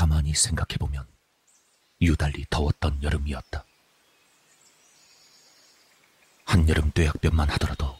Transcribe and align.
가만히 0.00 0.32
생각해보면 0.32 1.06
유달리 2.00 2.46
더웠던 2.48 3.02
여름이었다. 3.02 3.66
한여름 6.46 6.90
뙤약볕만 6.92 7.50
하더라도 7.50 7.98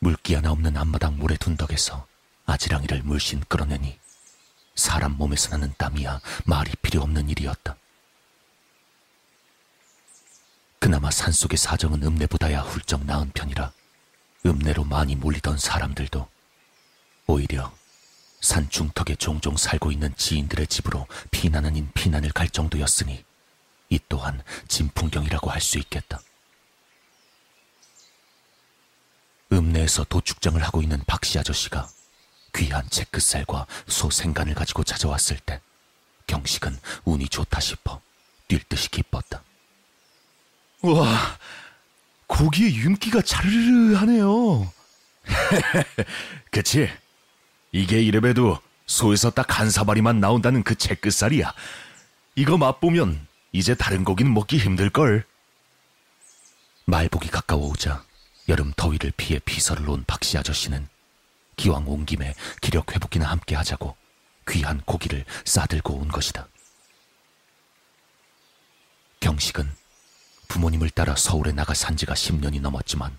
물기 0.00 0.34
하나 0.34 0.50
없는 0.50 0.76
앞마당 0.76 1.18
모래 1.18 1.36
둔덕에서 1.36 2.04
아지랑이를 2.46 3.04
물씬 3.04 3.44
끌어내니 3.46 3.96
사람 4.74 5.12
몸에서 5.12 5.50
나는 5.50 5.72
땀이야 5.78 6.20
말이 6.46 6.72
필요 6.82 7.00
없는 7.02 7.28
일이었다. 7.28 7.76
그나마 10.80 11.12
산속의 11.12 11.58
사정은 11.58 12.02
읍내보다야 12.02 12.62
훌쩍 12.62 13.04
나은 13.04 13.30
편이라 13.30 13.70
읍내로 14.46 14.82
많이 14.82 15.14
몰리던 15.14 15.58
사람들도 15.58 16.28
오히려 17.28 17.72
산 18.40 18.68
중턱에 18.70 19.16
종종 19.16 19.56
살고 19.56 19.92
있는 19.92 20.14
지인들의 20.16 20.66
집으로 20.66 21.06
피난 21.30 21.66
아닌 21.66 21.90
피난을 21.94 22.32
갈 22.32 22.48
정도였으니 22.48 23.24
이 23.90 23.98
또한 24.08 24.42
진풍경이라고 24.68 25.50
할 25.50 25.60
수 25.60 25.78
있겠다. 25.78 26.20
읍내에서 29.52 30.04
도축장을 30.04 30.62
하고 30.62 30.80
있는 30.80 31.02
박씨 31.06 31.38
아저씨가 31.38 31.88
귀한 32.54 32.88
채끝살과 32.88 33.66
소 33.88 34.10
생간을 34.10 34.54
가지고 34.54 34.84
찾아왔을 34.84 35.38
때 35.38 35.60
경식은 36.26 36.78
운이 37.04 37.28
좋다 37.28 37.60
싶어 37.60 38.00
뛸 38.48 38.60
듯이 38.68 38.88
기뻤다. 38.90 39.42
와, 40.82 41.38
고기의 42.26 42.76
윤기가 42.76 43.22
자르르 43.22 43.94
하네요. 43.96 44.72
그치? 46.50 46.88
이게 47.72 48.00
이래봬도 48.02 48.58
소에서 48.86 49.30
딱 49.30 49.58
한 49.60 49.70
사마리만 49.70 50.20
나온다는 50.20 50.62
그 50.62 50.74
채끝살이야. 50.74 51.52
이거 52.34 52.56
맛보면 52.56 53.26
이제 53.52 53.74
다른 53.74 54.04
고기는 54.04 54.32
먹기 54.32 54.58
힘들걸. 54.58 55.24
말복이 56.86 57.28
가까워오자 57.28 58.04
여름 58.48 58.72
더위를 58.76 59.12
피해 59.16 59.38
피서를 59.38 59.88
온 59.88 60.02
박씨 60.06 60.38
아저씨는 60.38 60.88
기왕 61.56 61.86
온 61.86 62.06
김에 62.06 62.34
기력 62.60 62.92
회복이나 62.92 63.30
함께 63.30 63.54
하자고 63.54 63.96
귀한 64.48 64.80
고기를 64.80 65.24
싸들고 65.44 65.94
온 65.94 66.08
것이다. 66.08 66.48
경식은 69.20 69.70
부모님을 70.48 70.90
따라 70.90 71.14
서울에 71.14 71.52
나가 71.52 71.74
산 71.74 71.96
지가 71.96 72.14
10년이 72.14 72.60
넘었지만 72.60 73.16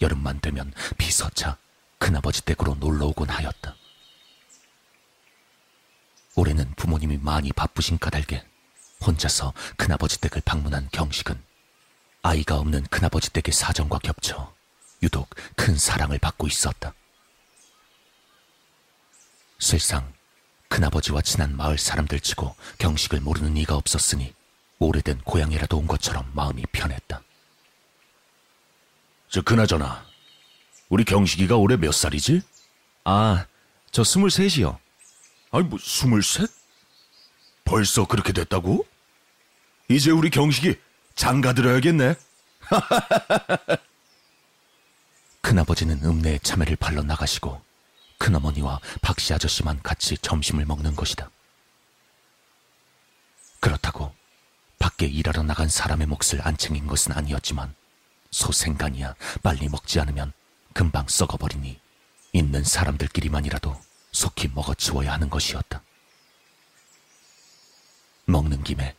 여름만 0.00 0.40
되면 0.40 0.72
비서차 0.98 1.58
큰아버지 1.98 2.42
댁으로 2.44 2.74
놀러 2.76 3.06
오곤 3.06 3.28
하였다. 3.28 3.75
올해는 6.36 6.74
부모님이 6.76 7.18
많이 7.18 7.50
바쁘신 7.52 7.98
까닭에 7.98 8.44
혼자서 9.04 9.52
큰아버지 9.76 10.20
댁을 10.20 10.42
방문한 10.44 10.88
경식은 10.92 11.42
아이가 12.22 12.56
없는 12.56 12.84
큰아버지 12.84 13.30
댁의 13.30 13.52
사정과 13.52 13.98
겹쳐 13.98 14.54
유독 15.02 15.30
큰 15.56 15.76
사랑을 15.76 16.18
받고 16.18 16.46
있었다. 16.46 16.94
실상 19.58 20.12
큰아버지와 20.68 21.22
친한 21.22 21.56
마을 21.56 21.78
사람들 21.78 22.20
치고 22.20 22.54
경식을 22.78 23.20
모르는 23.20 23.56
이가 23.56 23.74
없었으니 23.76 24.34
오래된 24.78 25.22
고향이라도 25.22 25.78
온 25.78 25.86
것처럼 25.86 26.30
마음이 26.34 26.62
편했다. 26.72 27.22
저 29.30 29.42
그나저나 29.42 30.04
우리 30.88 31.04
경식이가 31.04 31.56
올해 31.56 31.76
몇 31.76 31.92
살이지? 31.92 32.42
아, 33.04 33.46
저 33.90 34.04
스물셋이요. 34.04 34.78
아니 35.56 35.66
뭐 35.68 35.78
스물셋? 35.80 36.50
벌써 37.64 38.06
그렇게 38.06 38.34
됐다고? 38.34 38.86
이제 39.88 40.10
우리 40.10 40.28
경식이 40.28 40.78
장가 41.14 41.54
들어야겠네. 41.54 42.14
큰아버지는 45.40 46.04
읍내에 46.04 46.40
참외를 46.40 46.76
팔러 46.76 47.02
나가시고 47.02 47.62
큰어머니와 48.18 48.80
박씨 49.00 49.32
아저씨만 49.32 49.80
같이 49.82 50.18
점심을 50.18 50.66
먹는 50.66 50.94
것이다. 50.94 51.30
그렇다고 53.60 54.12
밖에 54.78 55.06
일하러 55.06 55.42
나간 55.42 55.70
사람의 55.70 56.06
몫을 56.06 56.42
안 56.42 56.58
챙긴 56.58 56.86
것은 56.86 57.12
아니었지만 57.12 57.74
소생간이야 58.30 59.14
빨리 59.42 59.70
먹지 59.70 60.00
않으면 60.00 60.34
금방 60.74 61.08
썩어버리니 61.08 61.80
있는 62.34 62.62
사람들끼리만이라도 62.62 63.85
속히 64.16 64.48
먹어치워야 64.54 65.12
하는 65.12 65.28
것이었다. 65.28 65.82
먹는 68.24 68.64
김에 68.64 68.96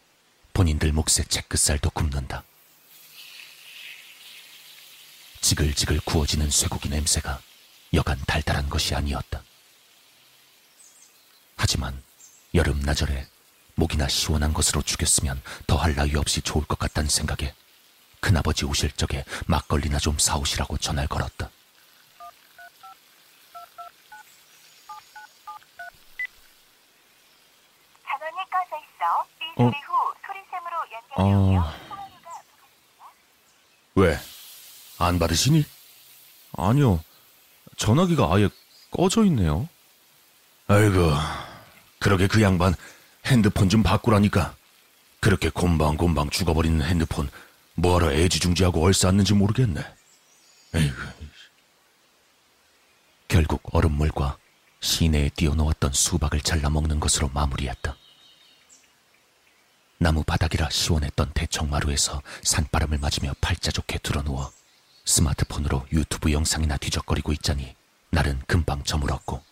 본인들 0.54 0.92
몫의 0.92 1.26
채끝살도 1.28 1.90
굽는다. 1.90 2.44
지글지글 5.42 6.02
구워지는 6.02 6.52
쇠고기 6.52 6.90
냄새가 6.90 7.42
여간 7.96 8.20
달달한 8.28 8.70
것이 8.70 8.94
아니었다. 8.94 9.42
하지만 11.56 12.00
여름 12.54 12.80
나절에 12.82 13.28
목이나 13.74 14.08
시원한 14.08 14.54
것으로 14.54 14.84
죽였으면 14.84 15.42
더할 15.66 15.96
나위 15.96 16.16
없이 16.16 16.42
좋을 16.42 16.64
것 16.66 16.78
같다는 16.78 17.10
생각에 17.10 17.56
큰아버지 18.20 18.66
오실 18.66 18.92
적에 18.92 19.26
막걸리나 19.48 19.98
좀 19.98 20.20
사오시라고 20.20 20.78
전화를 20.78 21.08
걸었다. 21.08 21.50
전원이 28.28 28.50
꺼져 28.50 28.78
있 28.78 28.98
어. 29.58 29.72
통화료가 31.16 31.76
왜? 33.96 34.20
안 35.00 35.18
받으시니? 35.18 35.66
아니요. 36.58 37.04
전화기가 37.78 38.34
아예 38.34 38.50
꺼져 38.92 39.24
있네요. 39.26 39.68
아이고, 40.68 41.12
그러게 42.00 42.28
그 42.28 42.42
양반 42.42 42.76
핸드폰 43.26 43.70
좀 43.70 43.84
바꾸라니까. 43.84 44.56
그렇게 45.20 45.50
곰방곰방 45.50 46.30
죽어버리는 46.30 46.80
핸드폰 46.86 47.30
뭐하러 47.74 48.12
애지중지하고 48.12 48.84
얼싸았는지 48.84 49.34
모르겠네. 49.34 49.84
에이구, 50.76 50.96
결국 53.28 53.62
얼음물과 53.74 54.38
시내에 54.80 55.30
띄워놓았던 55.30 55.94
수박을 55.94 56.42
잘라 56.42 56.70
먹는 56.70 57.00
것으로 57.00 57.30
마무리했다. 57.34 57.96
나무 60.00 60.24
바닥이라 60.24 60.70
시원했던 60.70 61.32
대청마루에서 61.34 62.22
산바람을 62.44 63.00
맞으며 63.00 63.34
팔자 63.42 63.72
좋게 63.72 63.98
드러누워 64.00 64.52
스마트폰으로 65.06 65.88
유튜브 65.92 66.32
영상이나 66.32 66.78
뒤적거리고 66.78 67.34
있자니 67.34 67.76
날은 68.12 68.42
금방 68.46 68.84
저물었고 68.84 69.44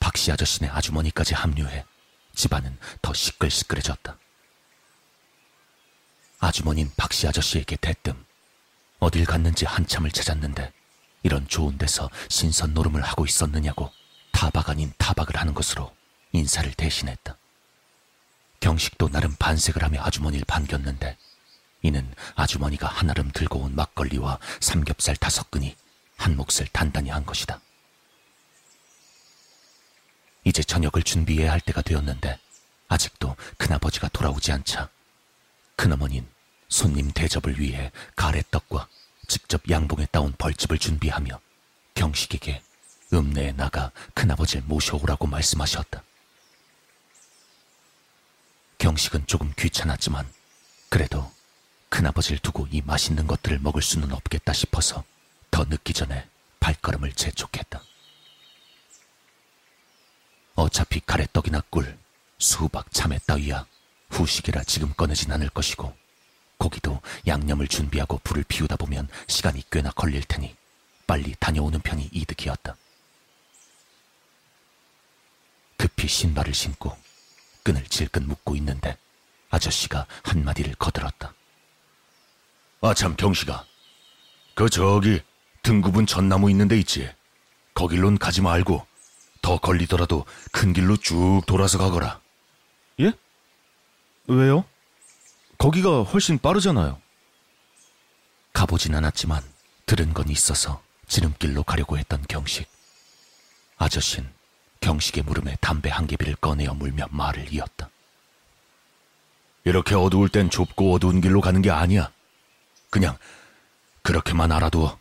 박씨 0.00 0.32
아저씨네 0.32 0.70
아주머니까지 0.70 1.34
합류해 1.34 1.84
집안은 2.34 2.78
더 3.02 3.12
시끌시끌해졌다. 3.12 4.18
아주머닌 6.40 6.90
박씨 6.96 7.28
아저씨에게 7.28 7.76
대뜸 7.76 8.14
어딜 8.98 9.24
갔는지 9.24 9.66
한참을 9.66 10.10
찾았는데 10.10 10.72
이런 11.22 11.46
좋은 11.46 11.78
데서 11.78 12.10
신선 12.28 12.74
노름을 12.74 13.02
하고 13.02 13.24
있었느냐고 13.24 13.90
타박 14.32 14.70
아닌 14.70 14.92
타박을 14.98 15.36
하는 15.36 15.54
것으로 15.54 15.94
인사를 16.32 16.72
대신했다. 16.74 17.36
경식도 18.64 19.10
나름 19.10 19.36
반색을 19.38 19.82
하며 19.82 20.02
아주머니를 20.02 20.46
반겼는데 20.46 21.18
이는 21.82 22.10
아주머니가 22.34 22.88
한아름 22.88 23.30
들고 23.30 23.58
온 23.58 23.74
막걸리와 23.74 24.38
삼겹살 24.58 25.16
다섯 25.16 25.50
근이 25.50 25.76
한 26.16 26.34
몫을 26.34 26.66
단단히 26.72 27.10
한 27.10 27.26
것이다. 27.26 27.60
이제 30.44 30.62
저녁을 30.62 31.02
준비해야 31.02 31.52
할 31.52 31.60
때가 31.60 31.82
되었는데 31.82 32.38
아직도 32.88 33.36
큰아버지가 33.58 34.08
돌아오지 34.08 34.50
않자 34.52 34.88
큰어머닌 35.76 36.26
손님 36.70 37.12
대접을 37.12 37.60
위해 37.60 37.92
가래떡과 38.16 38.88
직접 39.28 39.60
양봉에 39.68 40.06
따온 40.06 40.32
벌집을 40.38 40.78
준비하며 40.78 41.38
경식에게 41.92 42.62
읍내에 43.12 43.52
나가 43.52 43.90
큰아버지를 44.14 44.62
모셔오라고 44.64 45.26
말씀하셨다. 45.26 46.02
경식은 48.78 49.26
조금 49.26 49.52
귀찮았지만 49.56 50.26
그래도 50.88 51.30
큰아버지를 51.88 52.38
두고 52.38 52.66
이 52.70 52.82
맛있는 52.82 53.26
것들을 53.26 53.58
먹을 53.60 53.82
수는 53.82 54.12
없겠다 54.12 54.52
싶어서 54.52 55.04
더 55.50 55.64
늦기 55.64 55.92
전에 55.92 56.28
발걸음을 56.60 57.12
재촉했다. 57.12 57.82
어차피 60.56 61.00
가래떡이나 61.00 61.62
꿀, 61.70 61.98
수박, 62.38 62.92
참외 62.92 63.18
따위야 63.26 63.66
후식이라 64.10 64.64
지금 64.64 64.92
꺼내진 64.94 65.32
않을 65.32 65.48
것이고 65.50 65.94
고기도 66.58 67.00
양념을 67.26 67.68
준비하고 67.68 68.20
불을 68.24 68.44
피우다 68.44 68.76
보면 68.76 69.08
시간이 69.26 69.64
꽤나 69.70 69.90
걸릴 69.90 70.22
테니 70.24 70.54
빨리 71.06 71.34
다녀오는 71.38 71.80
편이 71.80 72.10
이득이었다. 72.12 72.76
급히 75.76 76.08
신발을 76.08 76.54
신고 76.54 76.96
끈을 77.64 77.82
질끈 77.86 78.28
묶고 78.28 78.54
있는데 78.56 78.96
아저씨가 79.50 80.06
한마디를 80.22 80.74
거들었다. 80.76 81.34
아참 82.82 83.16
경식아. 83.16 83.64
그 84.54 84.68
저기 84.68 85.20
등 85.62 85.80
굽은 85.80 86.06
전나무 86.06 86.50
있는 86.50 86.68
데 86.68 86.78
있지. 86.78 87.10
거길론 87.72 88.18
가지 88.18 88.40
말고 88.40 88.86
더 89.42 89.58
걸리더라도 89.58 90.26
큰 90.52 90.72
길로 90.72 90.96
쭉 90.96 91.42
돌아서 91.46 91.78
가거라. 91.78 92.20
예? 93.00 93.12
왜요? 94.28 94.64
거기가 95.58 96.02
훨씬 96.02 96.38
빠르잖아요. 96.38 97.00
가보진 98.52 98.94
않았지만 98.94 99.42
들은 99.86 100.14
건 100.14 100.28
있어서 100.28 100.82
지름길로 101.08 101.64
가려고 101.64 101.98
했던 101.98 102.22
경식. 102.28 102.68
아저씨는 103.76 104.30
경식의 104.84 105.22
물음에 105.24 105.56
담배 105.62 105.88
한 105.88 106.06
개비를 106.06 106.36
꺼내어 106.36 106.74
물며 106.74 107.06
말을 107.10 107.50
이었다. 107.50 107.88
이렇게 109.64 109.94
어두울 109.94 110.28
땐 110.28 110.50
좁고 110.50 110.92
어두운 110.92 111.22
길로 111.22 111.40
가는 111.40 111.62
게 111.62 111.70
아니야. 111.70 112.12
그냥 112.90 113.16
그렇게만 114.02 114.52
알아두어. 114.52 114.98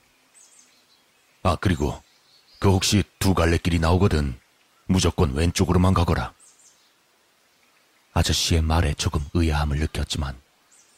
아, 1.43 1.57
그리고 1.59 2.01
그 2.59 2.71
혹시 2.71 3.03
두 3.19 3.33
갈래 3.33 3.57
길이 3.57 3.77
나오거든. 3.77 4.39
무조건 4.85 5.33
왼쪽으로만 5.33 5.93
가거라. 5.93 6.33
아저씨의 8.13 8.61
말에 8.61 8.93
조금 8.93 9.21
의아함을 9.33 9.79
느꼈지만 9.79 10.39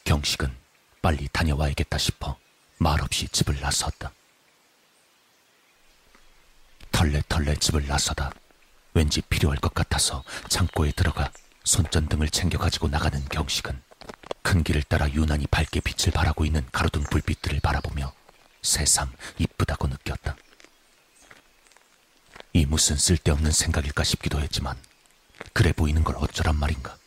경식은 0.04 0.56
빨리 1.02 1.28
다녀와야겠다 1.32 1.98
싶어 1.98 2.38
말없이 2.78 3.28
집을 3.30 3.60
나섰다. 3.60 4.12
털레털레 6.92 7.56
집을 7.56 7.88
나서다 7.88 8.32
왠지 8.96 9.22
필요할 9.22 9.60
것 9.60 9.74
같아서 9.74 10.24
창고에 10.48 10.92
들어가 10.92 11.30
손전등을 11.66 12.30
챙겨 12.30 12.58
가지고 12.58 12.88
나가는 12.88 13.24
경식은 13.26 13.82
큰 14.42 14.64
길을 14.64 14.84
따라 14.84 15.10
유난히 15.12 15.48
밝게 15.48 15.82
빛을 15.82 16.14
발하고 16.14 16.46
있는 16.46 16.66
가로등 16.72 17.04
불빛들을 17.04 17.60
바라보며 17.60 18.14
새삼 18.62 19.12
이쁘다고 19.38 19.88
느꼈다. 19.88 20.38
이 22.54 22.66
무슨 22.66 22.96
쓸데없는 22.96 23.52
생각일까 23.52 24.06
싶기도 24.06 24.40
했지만 24.40 24.78
그래 25.52 25.74
보이는 25.74 26.02
걸 26.04 26.16
어쩌란 26.18 26.56
말인가. 26.56 26.98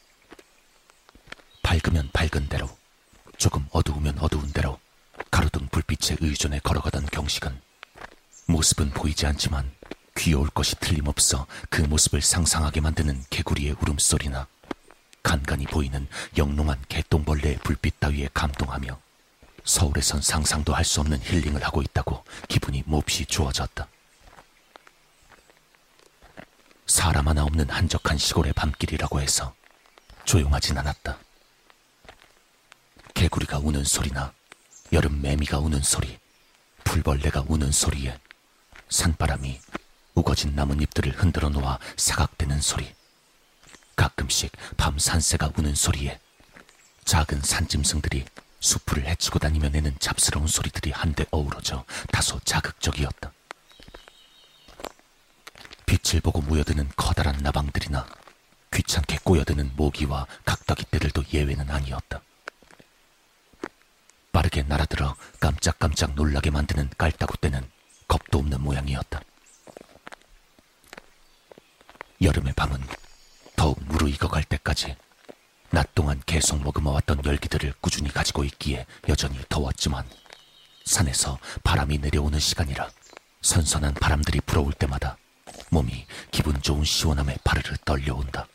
밝으면 1.62 2.10
밝은 2.12 2.48
대로, 2.48 2.68
조금 3.38 3.66
어두우면 3.70 4.18
어두운 4.18 4.52
대로 4.52 4.78
가로등 5.30 5.68
불빛에 5.68 6.16
의존해 6.20 6.60
걸어가던 6.60 7.06
경식은 7.06 7.60
모습은 8.46 8.90
보이지 8.90 9.26
않지만 9.26 9.70
귀여울 10.18 10.48
것이 10.50 10.74
틀림없어 10.76 11.46
그 11.70 11.82
모습을 11.82 12.20
상상하게 12.20 12.80
만드는 12.80 13.24
개구리의 13.30 13.76
울음소리나 13.80 14.46
간간히 15.22 15.64
보이는 15.66 16.06
영롱한 16.36 16.84
개똥벌레의 16.88 17.58
불빛 17.58 18.00
따위에 18.00 18.28
감동하며 18.34 18.98
서울에선 19.64 20.22
상상도 20.22 20.74
할 20.74 20.84
수 20.84 21.00
없는 21.00 21.20
힐링을 21.22 21.62
하고 21.62 21.82
있다고 21.82 22.24
기분이 22.48 22.82
몹시 22.86 23.26
좋아졌다. 23.26 23.86
사람 26.86 27.28
하나 27.28 27.44
없는 27.44 27.68
한적한 27.68 28.16
시골의 28.16 28.54
밤길이라고 28.54 29.20
해서 29.20 29.54
조용하진 30.24 30.78
않았다. 30.78 31.18
개구리가 33.12 33.58
우는 33.58 33.84
소리나 33.84 34.32
여름 34.92 35.20
매미가 35.20 35.58
우는 35.58 35.82
소리, 35.82 36.18
풀벌레가 36.84 37.44
우는 37.46 37.70
소리에 37.70 38.18
산바람이 38.88 39.60
우거진 40.18 40.56
나뭇잎들을 40.56 41.12
흔들어 41.12 41.48
놓아 41.48 41.78
사각대는 41.96 42.60
소리, 42.60 42.92
가끔씩 43.94 44.50
밤 44.76 44.98
산새가 44.98 45.52
우는 45.56 45.76
소리에 45.76 46.18
작은 47.04 47.40
산짐승들이 47.40 48.24
수풀을 48.58 49.06
헤치고 49.06 49.38
다니며 49.38 49.68
내는 49.68 49.96
잡스러운 50.00 50.48
소리들이 50.48 50.90
한데 50.90 51.24
어우러져 51.30 51.84
다소 52.10 52.40
자극적이었다. 52.40 53.32
빛을 55.86 56.20
보고 56.20 56.40
모여드는 56.40 56.90
커다란 56.96 57.36
나방들이나 57.36 58.04
귀찮게 58.72 59.20
꼬여드는 59.22 59.70
모기와 59.76 60.26
각덕이떼들도 60.44 61.26
예외는 61.32 61.70
아니었다. 61.70 62.20
빠르게 64.32 64.64
날아들어 64.64 65.14
깜짝깜짝 65.38 66.14
놀라게 66.14 66.50
만드는 66.50 66.90
깔따구떼는 66.98 67.70
겁도 68.08 68.38
없는 68.38 68.60
모양이었다. 68.60 69.22
여름의 72.20 72.52
밤은 72.54 72.80
더욱 73.56 73.82
무르익어갈 73.84 74.42
때까지 74.44 74.96
낮 75.70 75.94
동안 75.94 76.20
계속 76.26 76.62
머금어왔던 76.62 77.24
열기들을 77.24 77.74
꾸준히 77.80 78.10
가지고 78.10 78.44
있기에 78.44 78.86
여전히 79.08 79.38
더웠지만 79.48 80.08
산에서 80.84 81.38
바람이 81.62 81.98
내려오는 81.98 82.38
시간이라 82.38 82.90
선선한 83.42 83.94
바람들이 83.94 84.40
불어올 84.40 84.72
때마다 84.72 85.16
몸이 85.70 86.06
기분 86.30 86.60
좋은 86.60 86.84
시원함에 86.84 87.36
바르르 87.44 87.76
떨려온다. 87.84 88.48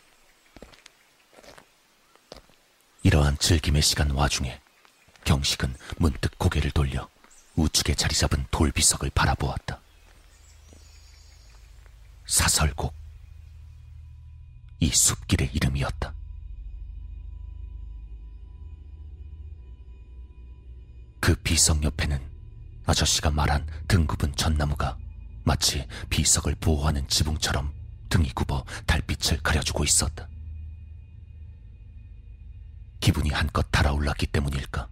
이러한 3.03 3.37
즐김의 3.37 3.81
시간 3.81 4.11
와중에 4.11 4.59
경식은 5.25 5.75
문득 5.97 6.37
고개를 6.37 6.71
돌려 6.71 7.07
우측에 7.55 7.95
자리 7.95 8.15
잡은 8.15 8.45
돌비석을 8.51 9.11
바라보았다. 9.11 9.79
사설곡. 12.25 13.02
이 14.83 14.89
숲길의 14.89 15.51
이름이었다. 15.53 16.13
그 21.21 21.35
비석 21.35 21.81
옆에는 21.81 22.19
아저씨가 22.85 23.31
말한 23.31 23.65
등굽은 23.87 24.35
전나무가 24.35 24.97
마치 25.45 25.87
비석을 26.09 26.55
보호하는 26.55 27.07
지붕처럼 27.07 27.73
등이 28.09 28.33
굽어 28.33 28.65
달빛을 28.85 29.37
가려주고 29.41 29.85
있었다. 29.85 30.27
기분이 32.99 33.29
한껏 33.29 33.65
달아올랐기 33.71 34.27
때문일까? 34.27 34.89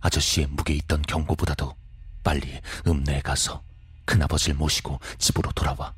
아저씨의 0.00 0.48
무게 0.48 0.74
있던 0.74 1.02
경고보다도 1.02 1.76
빨리 2.24 2.60
읍내에 2.88 3.20
가서 3.20 3.62
큰아버지를 4.04 4.56
모시고 4.56 4.98
집으로 5.18 5.52
돌아와 5.52 5.94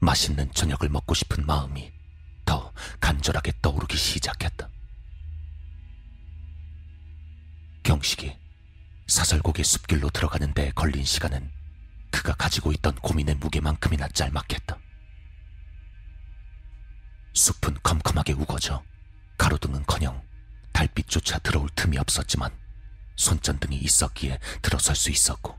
맛있는 0.00 0.52
저녁을 0.52 0.90
먹고 0.90 1.14
싶은 1.14 1.46
마음이 1.46 1.99
더 2.50 2.72
간절하게 2.98 3.52
떠오르기 3.62 3.96
시작했다. 3.96 4.68
경식이 7.84 8.36
사설곡의 9.06 9.64
숲길로 9.64 10.10
들어가는 10.10 10.52
데 10.52 10.72
걸린 10.72 11.04
시간은 11.04 11.48
그가 12.10 12.34
가지고 12.34 12.72
있던 12.72 12.96
고민의 12.96 13.36
무게만큼이나 13.36 14.08
짤막했다. 14.08 14.76
숲은 17.34 17.76
컴컴하게 17.84 18.32
우거져 18.32 18.82
가로등은커녕 19.38 20.20
달빛조차 20.72 21.38
들어올 21.38 21.68
틈이 21.76 21.98
없었지만 21.98 22.50
손전등이 23.14 23.76
있었기에 23.76 24.40
들어설 24.60 24.96
수 24.96 25.12
있었고 25.12 25.56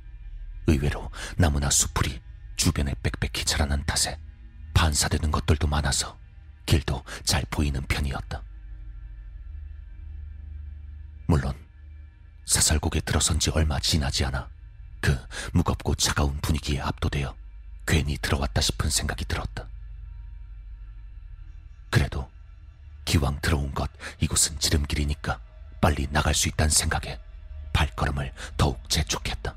의외로 0.67 1.09
나무나 1.37 1.69
수풀이 1.69 2.21
주변에 2.57 2.93
빽빽히 3.01 3.45
자라난 3.45 3.85
탓에 3.85 4.19
반사되는 4.73 5.31
것들도 5.31 5.67
많아서 5.67 6.19
길도 6.65 7.03
잘 7.23 7.43
보이는 7.49 7.81
편이었다. 7.81 8.43
물론 11.27 11.55
사설곡에 12.45 13.01
들어선 13.01 13.39
지 13.39 13.49
얼마 13.51 13.79
지나지 13.79 14.25
않아 14.25 14.49
그 14.99 15.17
무겁고 15.53 15.95
차가운 15.95 16.37
분위기에 16.41 16.81
압도되어 16.81 17.35
괜히 17.85 18.17
들어왔다 18.17 18.61
싶은 18.61 18.89
생각이 18.89 19.25
들었다. 19.25 19.67
그래도 21.89 22.29
기왕 23.05 23.39
들어온 23.41 23.73
것 23.73 23.89
이곳은 24.19 24.59
지름길이니까 24.59 25.39
빨리 25.81 26.07
나갈 26.11 26.33
수 26.33 26.47
있다는 26.47 26.69
생각에 26.69 27.19
발걸음을 27.73 28.33
더욱 28.57 28.89
재촉했다. 28.89 29.55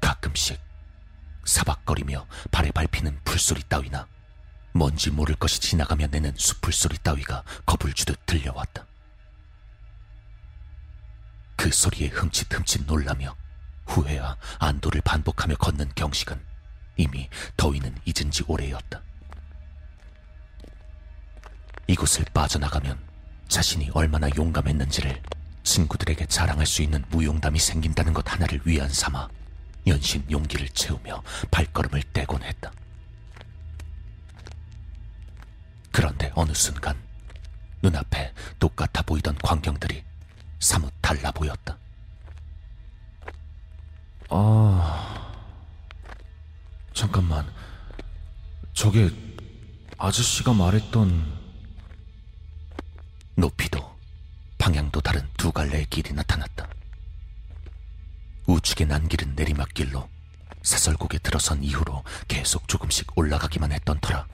가끔씩 0.00 0.60
사박거리며 1.44 2.26
발에 2.50 2.70
밟히는 2.70 3.20
풀소리 3.24 3.62
따위나 3.68 4.06
뭔지 4.72 5.10
모를 5.10 5.34
것이 5.36 5.60
지나가며 5.60 6.08
내는 6.08 6.32
수풀소리 6.36 6.98
따위가 6.98 7.44
겁을 7.64 7.92
주듯 7.94 8.26
들려왔다. 8.26 8.86
그 11.56 11.70
소리에 11.70 12.08
흠칫흠칫 12.08 12.86
놀라며 12.86 13.36
후회와 13.86 14.36
안도를 14.58 15.00
반복하며 15.02 15.56
걷는 15.56 15.92
경식은 15.94 16.40
이미 16.96 17.28
더위는 17.56 17.94
잊은 18.04 18.30
지 18.30 18.42
오래였다. 18.46 19.00
이곳을 21.86 22.24
빠져나가면 22.32 22.98
자신이 23.48 23.90
얼마나 23.92 24.28
용감했는지를 24.34 25.22
친구들에게 25.62 26.26
자랑할 26.26 26.66
수 26.66 26.82
있는 26.82 27.04
무용담이 27.10 27.58
생긴다는 27.58 28.12
것 28.12 28.30
하나를 28.30 28.60
위안 28.64 28.88
삼아 28.88 29.28
연신 29.86 30.24
용기를 30.30 30.68
채우며 30.70 31.22
발걸음을 31.50 32.02
떼곤 32.12 32.42
했다. 32.42 32.72
그런데 35.90 36.32
어느 36.34 36.52
순간 36.52 36.96
눈앞에 37.82 38.32
똑같아 38.58 39.02
보이던 39.02 39.36
광경들이 39.38 40.02
사뭇 40.58 40.92
달라 41.00 41.30
보였다. 41.30 41.78
아, 44.30 45.32
잠깐만. 46.94 47.46
저게 48.72 49.10
아저씨가 49.98 50.52
말했던 50.52 51.38
높이도 53.36 53.94
방향도 54.58 55.00
다른 55.00 55.28
두 55.36 55.52
갈래의 55.52 55.86
길이 55.86 56.12
나타났다. 56.12 56.66
우측에 58.46 58.84
난 58.84 59.08
길은 59.08 59.34
내리막길로 59.36 60.08
사설곡에 60.62 61.18
들어선 61.18 61.62
이후로 61.62 62.04
계속 62.28 62.68
조금씩 62.68 63.16
올라가기만 63.16 63.72
했던 63.72 63.98
터라 64.00 64.26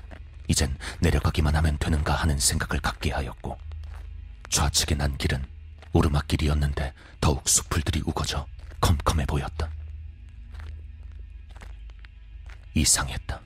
이젠 0.49 0.77
내려가기만 1.01 1.55
하면 1.57 1.79
되는가 1.79 2.15
하는 2.15 2.39
생각을 2.39 2.81
갖게 2.81 3.13
하였고 3.13 3.59
좌측에 4.49 4.97
난 4.97 5.17
길은 5.17 5.45
오르막길이었는데 5.93 6.93
더욱 7.21 7.49
수풀들이 7.49 8.03
우거져 8.07 8.47
컴컴해 8.81 9.27
보였다. 9.27 9.69
이상했다. 12.75 13.41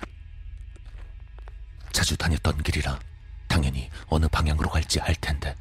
자주 1.93 2.17
다녔던 2.17 2.63
길이라 2.63 2.99
당연히 3.49 3.91
어느 4.07 4.29
방향으로 4.29 4.69
갈지 4.69 5.01
알 5.01 5.15
텐데 5.15 5.55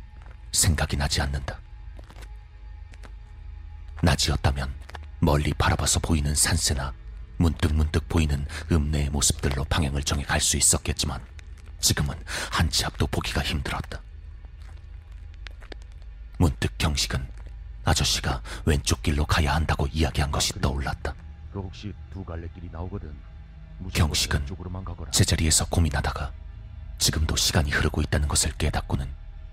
생각이 0.52 0.98
나지 0.98 1.22
않는다. 1.22 1.60
낮이었다면 4.02 4.83
멀리 5.24 5.54
바라봐서 5.54 6.00
보이는 6.00 6.36
산세나 6.36 6.94
문득 7.38 7.74
문득 7.74 8.08
보이는 8.10 8.46
읍내의 8.72 9.10
모습들로 9.10 9.64
방향을 9.66 10.04
정해 10.04 10.24
갈 10.24 10.40
수 10.42 10.58
있었겠지만 10.58 11.22
지금은 11.80 12.16
한 12.52 12.70
치 12.70 12.86
앞도 12.86 13.08
보기가 13.08 13.42
힘들었다. 13.42 14.02
문득 16.38 16.78
경식은 16.78 17.26
아저씨가 17.86 18.42
왼쪽 18.66 19.02
길로 19.02 19.26
가야 19.26 19.56
한다고 19.56 19.88
이야기한 19.88 20.32
것이 20.32 20.54
떠올랐다. 20.60 21.14
그 21.52 21.60
혹시 21.60 21.94
두 22.12 22.24
갈래 22.24 22.48
길이 22.54 22.70
나오거든. 22.72 23.14
무조건 23.80 24.08
경식은. 24.08 24.46
제자리에서 25.12 25.66
고민하다가 25.66 26.32
지금도 27.00 27.36
시간이 27.36 27.72
흐르고 27.72 28.02
있다는 28.02 28.28
것을 28.28 28.52
깨닫고는 28.58 29.08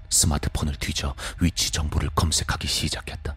스마트폰을 0.08 0.76
뒤져 0.76 1.14
위치 1.40 1.70
정보를 1.70 2.10
검색하기 2.14 2.66
시작했다. 2.66 3.34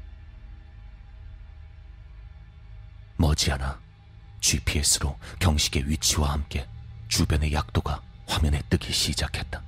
머지않아 3.17 3.79
GPS로 4.41 5.17
경식의 5.39 5.87
위치와 5.89 6.33
함께 6.33 6.67
주변의 7.07 7.53
약도가 7.53 8.01
화면에 8.27 8.61
뜨기 8.69 8.91
시작했다. 8.91 9.61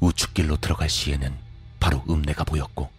우측길로 0.00 0.56
들어갈 0.56 0.88
시에는 0.88 1.36
바로 1.78 2.02
읍내가 2.08 2.44
보였고 2.44 2.90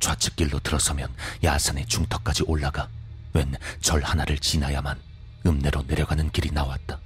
좌측길로 0.00 0.60
들어서면 0.60 1.12
야산의 1.42 1.86
중턱까지 1.86 2.44
올라가 2.46 2.88
웬 3.32 3.54
절 3.80 4.02
하나를 4.02 4.38
지나야만 4.38 4.98
읍내로 5.46 5.82
내려가는 5.86 6.30
길이 6.30 6.50
나왔다. 6.50 7.00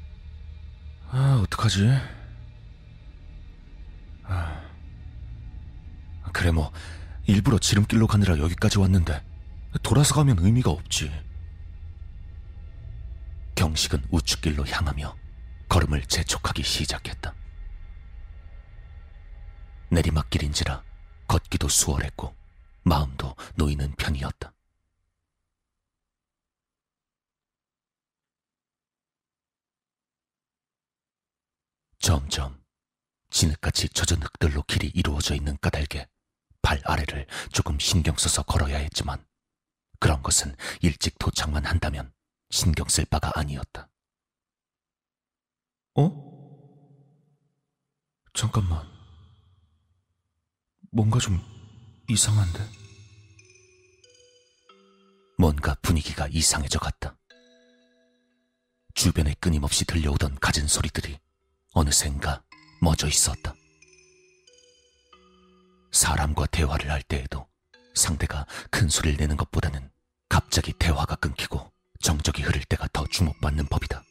아, 1.11 1.41
어떡하지? 1.43 1.89
아, 4.25 4.61
그래 6.33 6.51
뭐 6.53 6.73
일부러 7.27 7.59
지름길로 7.59 8.07
가느라 8.07 8.39
여기까지 8.39 8.79
왔는데 8.79 9.23
돌아서 9.79 10.15
가면 10.17 10.39
의미가 10.41 10.71
없지. 10.71 11.11
경식은 13.55 14.05
우측길로 14.11 14.67
향하며 14.67 15.17
걸음을 15.69 16.03
재촉하기 16.07 16.63
시작했다. 16.63 17.35
내리막길인지라 19.91 20.83
걷기도 21.29 21.69
수월했고 21.69 22.35
마음도 22.83 23.37
놓이는 23.57 23.95
편이었다. 23.97 24.53
점점 32.01 32.61
진흙같이 33.29 33.89
젖은 33.91 34.23
흙들로 34.23 34.63
길이 34.63 34.89
이루어져 34.89 35.35
있는 35.35 35.57
까닭에 35.61 36.09
발 36.63 36.81
아래를 36.85 37.27
조금 37.53 37.79
신경 37.79 38.17
써서 38.17 38.43
걸어야 38.43 38.79
했지만 38.79 39.25
그런 40.01 40.23
것은 40.23 40.57
일찍 40.81 41.19
도착만 41.19 41.65
한다면 41.65 42.13
신경 42.51 42.89
쓸 42.89 43.05
바가 43.05 43.31
아니었다. 43.35 43.89
어? 45.95 46.31
잠깐만. 48.35 48.89
뭔가 50.91 51.19
좀 51.19 51.41
이상한데? 52.09 52.59
뭔가 55.39 55.75
분위기가 55.83 56.27
이상해져 56.29 56.79
갔다. 56.79 57.17
주변에 58.95 59.35
끊임없이 59.41 59.85
들려오던 59.85 60.39
갖은 60.41 60.67
소리들이 60.67 61.19
어느샌가 61.73 62.43
멎어 62.81 63.07
있었다. 63.07 63.55
사람과 65.93 66.47
대화를 66.47 66.91
할 66.91 67.03
때에도 67.03 67.50
상대가 67.95 68.47
큰 68.71 68.89
소리를 68.89 69.17
내는 69.17 69.37
것보다는 69.37 69.91
갑자기 70.29 70.73
대화가 70.73 71.17
끊기고 71.17 71.71
정적이 72.01 72.43
흐를 72.43 72.63
때가 72.65 72.89
더 72.93 73.07
주목받는 73.07 73.67
법이다. 73.67 74.03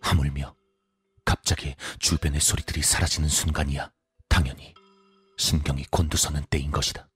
하물며 0.00 0.54
갑자기 1.24 1.74
주변의 1.98 2.40
소리들이 2.40 2.82
사라지는 2.82 3.28
순간이야 3.28 3.90
당연히 4.28 4.74
신경이 5.36 5.84
곤두서는 5.90 6.44
때인 6.50 6.70
것이다. 6.70 7.08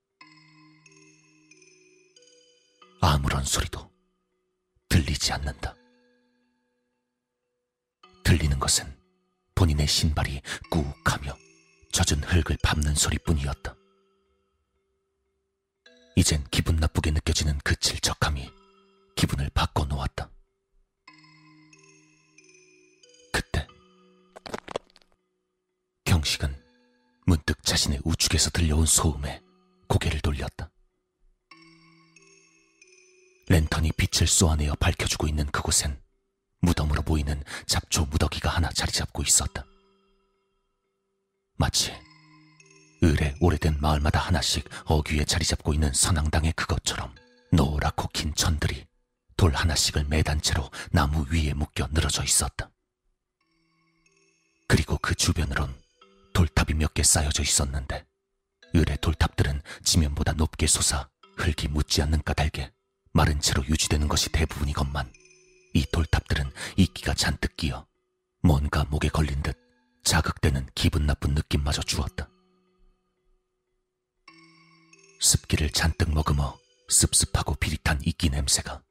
아무런 3.00 3.44
소리도 3.44 3.90
들리지 4.88 5.32
않는다. 5.32 5.74
들리는 8.24 8.58
것은 8.58 8.96
본인의 9.54 9.86
신발이 9.86 10.40
꾹하며 10.70 11.36
젖은 11.92 12.22
흙을 12.24 12.56
밟는 12.62 12.94
소리뿐이었다. 12.94 13.74
이젠 16.14 16.44
기분 16.50 16.76
나쁘게 16.76 17.10
느껴지는 17.10 17.58
그 17.64 17.74
질척함이 17.76 18.50
기분을 19.16 19.50
바꿔놓았다. 19.54 20.30
그때 23.32 23.66
경식은 26.04 26.54
문득 27.26 27.62
자신의 27.62 28.00
우측에서 28.04 28.50
들려온 28.50 28.84
소음에 28.84 29.40
고개를 29.88 30.20
돌렸다. 30.20 30.70
랜턴이 33.48 33.92
빛을 33.92 34.26
쏘아내어 34.26 34.74
밝혀주고 34.74 35.26
있는 35.28 35.46
그곳엔 35.46 36.00
무덤으로 36.60 37.02
보이는 37.02 37.42
잡초 37.66 38.04
무더기가 38.06 38.50
하나 38.50 38.70
자리 38.70 38.92
잡고 38.92 39.22
있었다. 39.22 39.64
마치 41.56 41.92
을의 43.02 43.34
오래된 43.40 43.78
마을마다 43.80 44.20
하나씩 44.20 44.68
어귀에 44.84 45.24
자리 45.24 45.44
잡고 45.44 45.74
있는 45.74 45.92
선앙당의 45.92 46.52
그것처럼 46.52 47.14
노랗고 47.52 48.08
긴 48.12 48.34
천들이 48.34 48.86
돌 49.36 49.54
하나씩을 49.54 50.04
매단 50.04 50.40
채로 50.40 50.70
나무 50.90 51.26
위에 51.30 51.52
묶여 51.54 51.88
늘어져 51.90 52.22
있었다. 52.22 52.70
그리고 54.68 54.98
그 54.98 55.14
주변으론 55.14 55.74
돌탑이 56.32 56.74
몇 56.78 56.94
개 56.94 57.02
쌓여져 57.02 57.42
있었는데 57.42 58.06
을의 58.74 58.98
돌탑들은 59.00 59.60
지면보다 59.82 60.32
높게 60.32 60.66
솟아 60.66 61.08
흙이 61.36 61.68
묻지 61.68 62.00
않는 62.02 62.22
까닭에 62.22 62.72
마른 63.12 63.40
채로 63.40 63.66
유지되는 63.66 64.08
것이 64.08 64.30
대부분이건만 64.30 65.12
이 65.74 65.84
돌탑들은 65.90 66.50
이끼가 66.76 67.14
잔뜩 67.14 67.56
끼어 67.56 67.86
뭔가 68.42 68.84
목에 68.84 69.08
걸린 69.08 69.42
듯 69.42 69.58
자극되는 70.04 70.68
기분 70.74 71.06
나쁜 71.06 71.34
느낌마저 71.34 71.82
주었다. 71.82 72.28
습기를 75.22 75.70
잔뜩 75.70 76.12
머금어 76.12 76.58
습습하고 76.88 77.54
비릿한 77.54 78.00
이끼 78.04 78.28
냄새가 78.28 78.82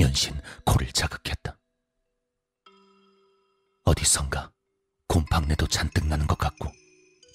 연신 0.00 0.38
코를 0.64 0.92
자극했다. 0.92 1.56
어디선가 3.84 4.52
곰팡내도 5.06 5.68
잔뜩 5.68 6.06
나는 6.06 6.26
것 6.26 6.36
같고 6.36 6.70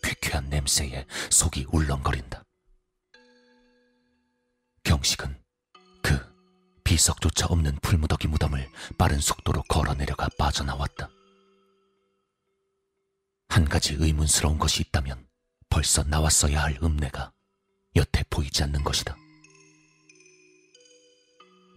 쾌쾌한 0.03 0.49
냄새에 0.49 1.07
속이 1.31 1.67
울렁거린다. 1.71 2.43
경식은 4.83 5.41
그 6.03 6.19
비석조차 6.83 7.47
없는 7.47 7.77
풀무더기 7.81 8.27
무덤을 8.27 8.69
빠른 8.97 9.19
속도로 9.19 9.63
걸어 9.69 9.93
내려가 9.93 10.27
빠져나왔다. 10.37 11.09
한 13.47 13.65
가지 13.65 13.95
의문스러운 13.97 14.59
것이 14.59 14.81
있다면 14.81 15.25
벌써 15.69 16.03
나왔어야 16.03 16.61
할 16.61 16.77
읍내가 16.83 17.32
여태 17.95 18.23
보이지 18.29 18.63
않는 18.63 18.83
것이다. 18.83 19.15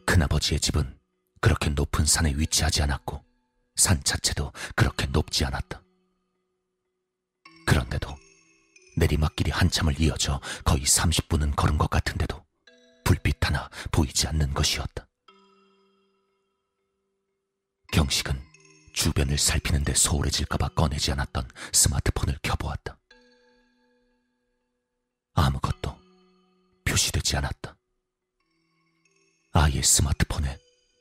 큰아버지의 0.06 0.60
집은 0.60 0.98
그렇게 1.40 1.68
높은 1.70 2.06
산에 2.06 2.32
위치하지 2.34 2.82
않았고 2.82 3.22
산 3.74 4.02
자체도 4.02 4.52
그렇게 4.74 5.06
높지 5.06 5.44
않았다. 5.44 5.82
그런데도 7.66 8.16
내리막길이 8.96 9.50
한참을 9.50 10.00
이어져 10.00 10.40
거의 10.64 10.82
30분은 10.82 11.54
걸은 11.54 11.76
것 11.76 11.90
같은데도 11.90 12.44
불빛 13.04 13.44
하나 13.44 13.68
보이지 13.92 14.26
않는 14.28 14.54
것이었다. 14.54 15.06
경식은 17.92 18.42
주변을 18.94 19.36
살피는데 19.36 19.94
소홀해질까봐 19.94 20.68
꺼내지 20.70 21.12
않았던 21.12 21.48
스마트폰을 21.72 22.38
켜보았다. 22.42 22.98
아무것도 25.34 26.05
표시되지 26.96 27.36
않았다. 27.36 27.76
아예 29.52 29.82
스마트폰에 29.82 30.58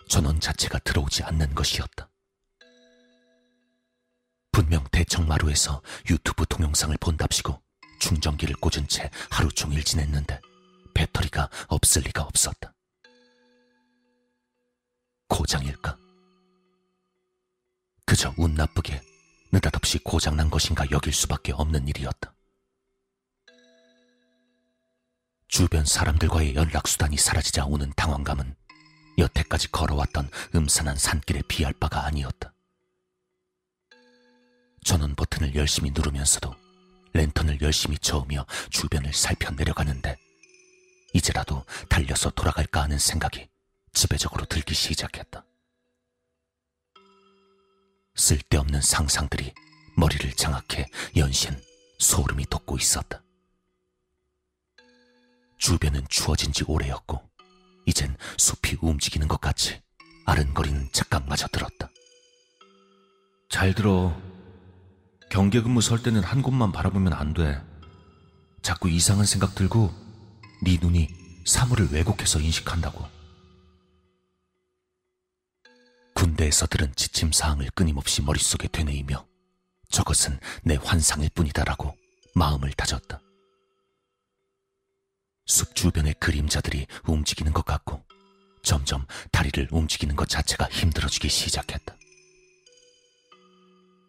전원 0.09 0.39
자체가 0.39 0.79
들어오지 0.79 1.23
않는 1.23 1.55
것이었다. 1.55 2.09
분명 4.51 4.83
대청마루에서 4.91 5.81
유튜브 6.09 6.45
동영상을 6.45 6.95
본답시고 6.99 7.61
충전기를 7.99 8.55
꽂은 8.57 8.87
채 8.87 9.09
하루 9.29 9.49
종일 9.49 9.83
지냈는데 9.83 10.39
배터리가 10.93 11.49
없을 11.67 12.03
리가 12.03 12.23
없었다. 12.23 12.73
고장일까? 15.27 15.97
그저 18.05 18.33
운 18.37 18.53
나쁘게 18.53 19.01
느닷없이 19.51 19.99
고장난 19.99 20.49
것인가 20.49 20.85
여길 20.91 21.11
수밖에 21.11 21.51
없는 21.53 21.87
일이었다. 21.87 22.34
주변 25.55 25.85
사람들과의 25.85 26.53
연락수단이 26.53 27.15
사라지자 27.15 27.63
오는 27.67 27.89
당황감은 27.95 28.57
여태까지 29.17 29.71
걸어왔던 29.71 30.29
음산한 30.53 30.97
산길에 30.97 31.43
비할 31.47 31.71
바가 31.71 32.05
아니었다. 32.05 32.51
전원 34.83 35.15
버튼을 35.15 35.55
열심히 35.55 35.91
누르면서도 35.91 36.53
랜턴을 37.13 37.61
열심히 37.61 37.97
저으며 37.97 38.45
주변을 38.69 39.13
살펴 39.13 39.49
내려가는데 39.51 40.17
이제라도 41.13 41.63
달려서 41.87 42.31
돌아갈까 42.31 42.83
하는 42.83 42.99
생각이 42.99 43.47
지배적으로 43.93 44.43
들기 44.43 44.75
시작했다. 44.75 45.45
쓸데없는 48.15 48.81
상상들이 48.81 49.53
머리를 49.95 50.33
장악해 50.33 50.89
연신 51.15 51.57
소름이 51.99 52.47
돋고 52.47 52.75
있었다. 52.77 53.21
주변은 55.57 56.05
추워진 56.09 56.51
지 56.51 56.63
오래였고, 56.67 57.21
이젠 57.85 58.15
숲이 58.37 58.77
움직이는 58.81 59.27
것 59.27 59.39
같이 59.39 59.81
아른거리는 60.25 60.89
착각마저 60.91 61.47
들었다. 61.47 61.89
잘 63.49 63.73
들어. 63.73 64.19
경계 65.29 65.61
근무 65.61 65.81
설 65.81 66.01
때는 66.01 66.23
한 66.23 66.41
곳만 66.41 66.71
바라보면 66.71 67.13
안 67.13 67.33
돼. 67.33 67.61
자꾸 68.61 68.89
이상한 68.89 69.25
생각 69.25 69.53
들고 69.55 69.93
네 70.63 70.77
눈이 70.81 71.09
사물을 71.45 71.91
왜곡해서 71.91 72.39
인식한다고. 72.39 73.05
군대에서 76.15 76.65
들은 76.65 76.91
지침 76.95 77.31
사항을 77.31 77.69
끊임없이 77.75 78.21
머릿속에 78.21 78.67
되뇌이며 78.67 79.25
저것은 79.91 80.39
내 80.63 80.75
환상일 80.81 81.29
뿐이다라고 81.35 81.95
마음을 82.33 82.71
다졌다. 82.73 83.19
숲 85.45 85.75
주변의 85.75 86.15
그림자들이 86.15 86.87
움직이는 87.05 87.53
것 87.53 87.63
같고 87.65 88.03
점점 88.63 89.05
다리를 89.31 89.67
움직이는 89.71 90.15
것 90.15 90.27
자체가 90.27 90.67
힘들어지기 90.71 91.29
시작했다. 91.29 91.95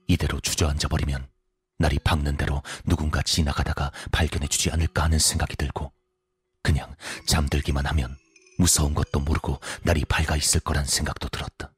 이대로 0.08 0.40
주저앉아 0.40 0.88
버리면 0.88 1.28
날이 1.78 1.98
밝는 1.98 2.38
대로 2.38 2.62
누군가 2.84 3.20
지나가다가 3.20 3.92
발견해주지 4.12 4.70
않을까 4.70 5.04
하는 5.04 5.18
생각이 5.18 5.56
들고 5.56 5.92
그냥 6.62 6.96
잠들기만 7.26 7.84
하면 7.86 8.16
무서운 8.58 8.94
것도 8.94 9.20
모르고 9.20 9.60
날이 9.82 10.06
밝아 10.06 10.36
있을 10.36 10.60
거란 10.60 10.86
생각도 10.86 11.28
들었다. 11.28 11.70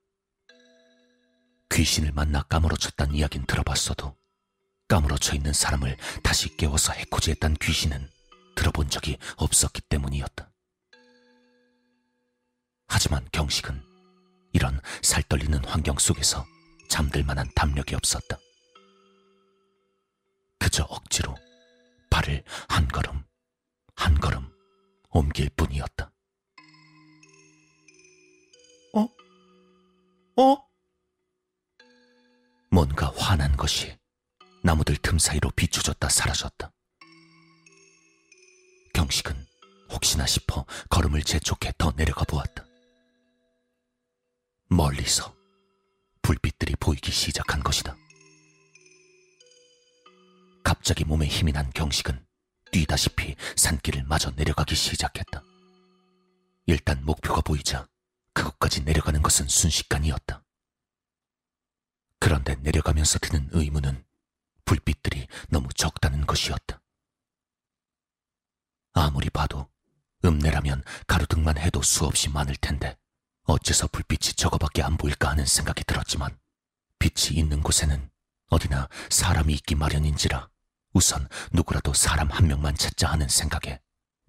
귀신을 1.71 2.13
만나 2.13 2.43
까무러쳤단 2.43 3.13
이야긴 3.13 3.45
들어봤어도 3.45 4.17
까무러쳐 4.87 5.35
있는 5.35 5.53
사람을 5.53 5.97
다시 6.23 6.57
깨워서 6.57 6.93
해코지했단 6.93 7.57
귀신은 7.61 8.09
들어본 8.59 8.91
적이 8.91 9.17
없었기 9.37 9.83
때문이었다. 9.83 10.51
하지만 12.89 13.25
경식은 13.31 13.81
이런 14.53 14.81
살떨리는 15.01 15.65
환경 15.65 15.97
속에서 15.97 16.45
잠들 16.89 17.23
만한 17.23 17.49
담력이 17.55 17.95
없었다. 17.95 18.37
그저 20.59 20.83
억지로 20.89 21.37
발을 22.11 22.43
한 22.69 22.89
걸음, 22.89 23.23
한 23.95 24.19
걸음 24.19 24.53
옮길 25.11 25.49
뿐이었다. 25.51 26.11
어? 28.95 29.09
어? 30.43 30.69
뭔가 32.73 33.13
환한 33.17 33.57
것이 33.57 33.97
나무들 34.65 34.97
틈 34.97 35.17
사이로 35.21 35.51
비춰졌다 35.55 36.09
사라졌다. 36.09 36.73
경식은 39.09 39.47
혹시나 39.91 40.27
싶어 40.27 40.67
걸음을 40.91 41.23
재촉해 41.23 41.73
더 41.79 41.93
내려가 41.93 42.25
보았다. 42.25 42.65
멀리서 44.69 45.35
불빛들이 46.21 46.77
보이기 46.77 47.11
시작한 47.11 47.63
것이다. 47.63 47.97
갑자기 50.63 51.05
몸에 51.07 51.27
힘이 51.27 51.53
난 51.53 51.71
경식은 51.71 52.23
뛰다시피 52.71 53.35
산길을 53.57 54.05
마저 54.05 54.31
내려가기 54.33 54.75
시작했다. 54.75 55.43
일단 56.67 57.03
목표가 57.03 57.41
보이자 57.41 57.89
그곳까지 58.35 58.85
내려가는 58.85 59.23
것은 59.23 59.49
순식간이었다. 59.49 60.45
그런데 62.21 62.57
내려가면서 62.57 63.19
드는 63.21 63.49
의문은 63.53 64.05
불빛들이 64.67 65.29
너무 65.49 65.69
적다는 65.73 66.27
것이었다. 66.27 66.78
아무리 68.93 69.31
봐도 69.31 69.69
읍내라면 70.25 70.83
가로등만 71.07 71.59
해도 71.59 71.83
수없이 71.83 72.29
많을 72.29 72.57
텐데 72.57 72.97
어째서 73.45 73.89
불빛이 73.89 74.35
저거밖에 74.35 74.83
안 74.83 74.97
보일까 74.97 75.31
하는 75.31 75.47
생각이 75.47 75.85
들었지만 75.85 76.39
빛이 76.99 77.39
있는 77.39 77.63
곳에는 77.63 78.11
어디나 78.51 78.89
사람이 79.11 79.53
있기 79.55 79.75
마련인지라 79.75 80.49
우선 80.93 81.29
누구라도 81.53 81.93
사람 81.95 82.31
한 82.31 82.47
명만 82.47 82.75
찾자 82.75 83.11
하는 83.11 83.29
생각에 83.29 83.81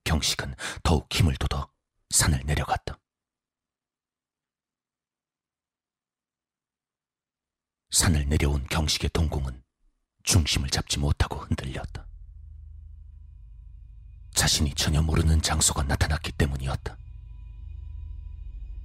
경식은 0.04 0.56
더욱 0.84 1.08
힘을 1.12 1.36
돋아 1.36 1.67
산을 2.10 2.41
내려갔다. 2.45 3.00
산을 7.91 8.28
내려온 8.30 8.67
경식의 8.67 9.10
동공은 9.12 9.63
중심을 10.24 10.69
잡지 10.69 11.00
못하고 11.00 11.38
흔들렸다. 11.38 12.08
자신이 14.39 14.73
전혀 14.73 15.02
모르는 15.02 15.41
장소가 15.41 15.84
나타났기 15.84 16.32
때문이었다. 16.32 16.95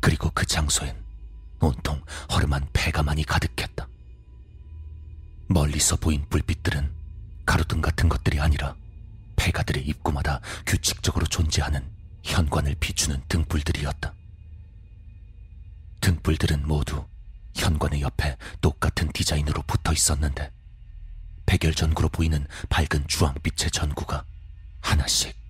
그리고 0.01 0.29
그 0.35 0.45
장소엔 0.45 1.01
온통 1.61 2.03
허름한 2.33 2.71
폐가만이 2.73 3.23
가득했다. 3.23 3.87
멀리서 5.47 5.95
보인 5.95 6.29
불빛들은 6.29 6.93
가로등 7.47 7.83
같은 7.83 8.09
것들이 8.09 8.41
아니라 8.41 8.75
폐가들의 9.37 9.87
입구마다 9.87 10.41
규칙적으로 10.67 11.25
존재하는 11.27 11.89
현관을 12.25 12.75
비추는 12.81 13.23
등불들이었다. 13.29 14.13
등불들은 16.01 16.67
모두 16.67 17.07
현관의 17.55 18.01
옆에 18.01 18.37
똑같은 18.61 19.13
디자인으로 19.13 19.63
붙어 19.69 19.93
있었는데 19.93 20.51
백열전구로 21.47 22.09
보이는 22.09 22.45
밝은 22.71 23.07
주황빛의 23.07 23.71
전구가 23.71 24.25
하나씩 24.81 25.44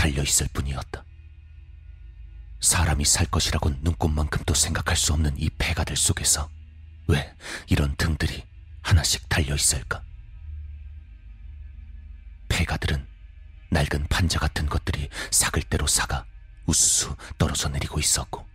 달려 0.00 0.22
있을 0.22 0.48
뿐이었다. 0.54 1.04
사람이 2.58 3.04
살 3.04 3.26
것이라곤 3.26 3.80
눈꼽만큼도 3.82 4.54
생각할 4.54 4.96
수 4.96 5.12
없는 5.12 5.36
이 5.36 5.50
폐가들 5.50 5.94
속에서 5.94 6.48
왜 7.06 7.36
이런 7.68 7.94
등들이 7.96 8.42
하나씩 8.80 9.28
달려 9.28 9.54
있을까? 9.54 10.02
폐가들은 12.48 13.06
낡은 13.68 14.06
판자 14.08 14.38
같은 14.38 14.70
것들이 14.70 15.10
사글 15.30 15.64
대로 15.64 15.86
사가 15.86 16.24
우수수 16.64 17.14
떨어져 17.36 17.68
내리고 17.68 18.00
있었고 18.00 18.48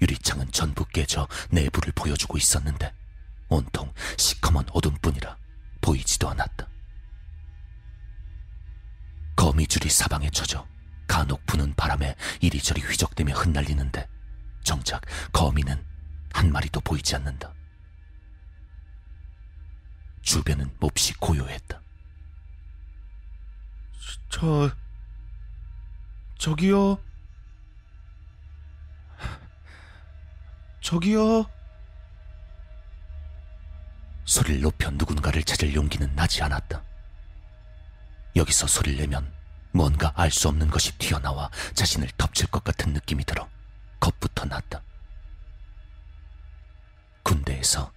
유리창은 0.00 0.52
전부 0.52 0.84
깨져 0.84 1.26
내부를 1.50 1.90
보여주고 1.96 2.38
있었는데 2.38 2.94
온통 3.48 3.92
시커먼 4.16 4.66
어둠뿐이라 4.70 5.36
보이지도 5.80 6.28
않았다. 6.28 6.69
거미줄이 9.40 9.88
사방에 9.88 10.28
쳐져 10.28 10.68
간혹 11.08 11.46
부는 11.46 11.74
바람에 11.74 12.14
이리저리 12.42 12.82
휘적대며 12.82 13.32
흩날리는데 13.32 14.06
정작 14.62 15.00
거미는 15.32 15.82
한 16.34 16.52
마리도 16.52 16.82
보이지 16.82 17.16
않는다. 17.16 17.54
주변은 20.20 20.70
몹시 20.78 21.14
고요했다. 21.14 21.80
저, 24.28 24.70
저기요. 26.38 26.98
저기요. 30.82 31.46
소리를 34.26 34.60
높여 34.60 34.90
누군가를 34.90 35.42
찾을 35.44 35.74
용기는 35.74 36.14
나지 36.14 36.42
않았다. 36.42 36.89
여기서 38.36 38.66
소리를 38.66 38.98
내면 39.00 39.32
뭔가 39.72 40.12
알 40.16 40.30
수 40.30 40.48
없는 40.48 40.68
것이 40.68 40.96
튀어나와 40.98 41.50
자신을 41.74 42.08
덮칠 42.16 42.46
것 42.48 42.64
같은 42.64 42.92
느낌이 42.92 43.24
들어 43.24 43.48
겁부터 44.00 44.44
났다. 44.46 44.82
군대에서 47.22 47.92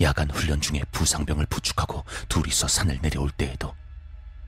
야간 0.00 0.30
훈련 0.30 0.60
중에 0.60 0.82
부상병을 0.90 1.46
부축하고 1.46 2.04
둘이서 2.28 2.66
산을 2.66 3.00
내려올 3.00 3.30
때에도 3.30 3.74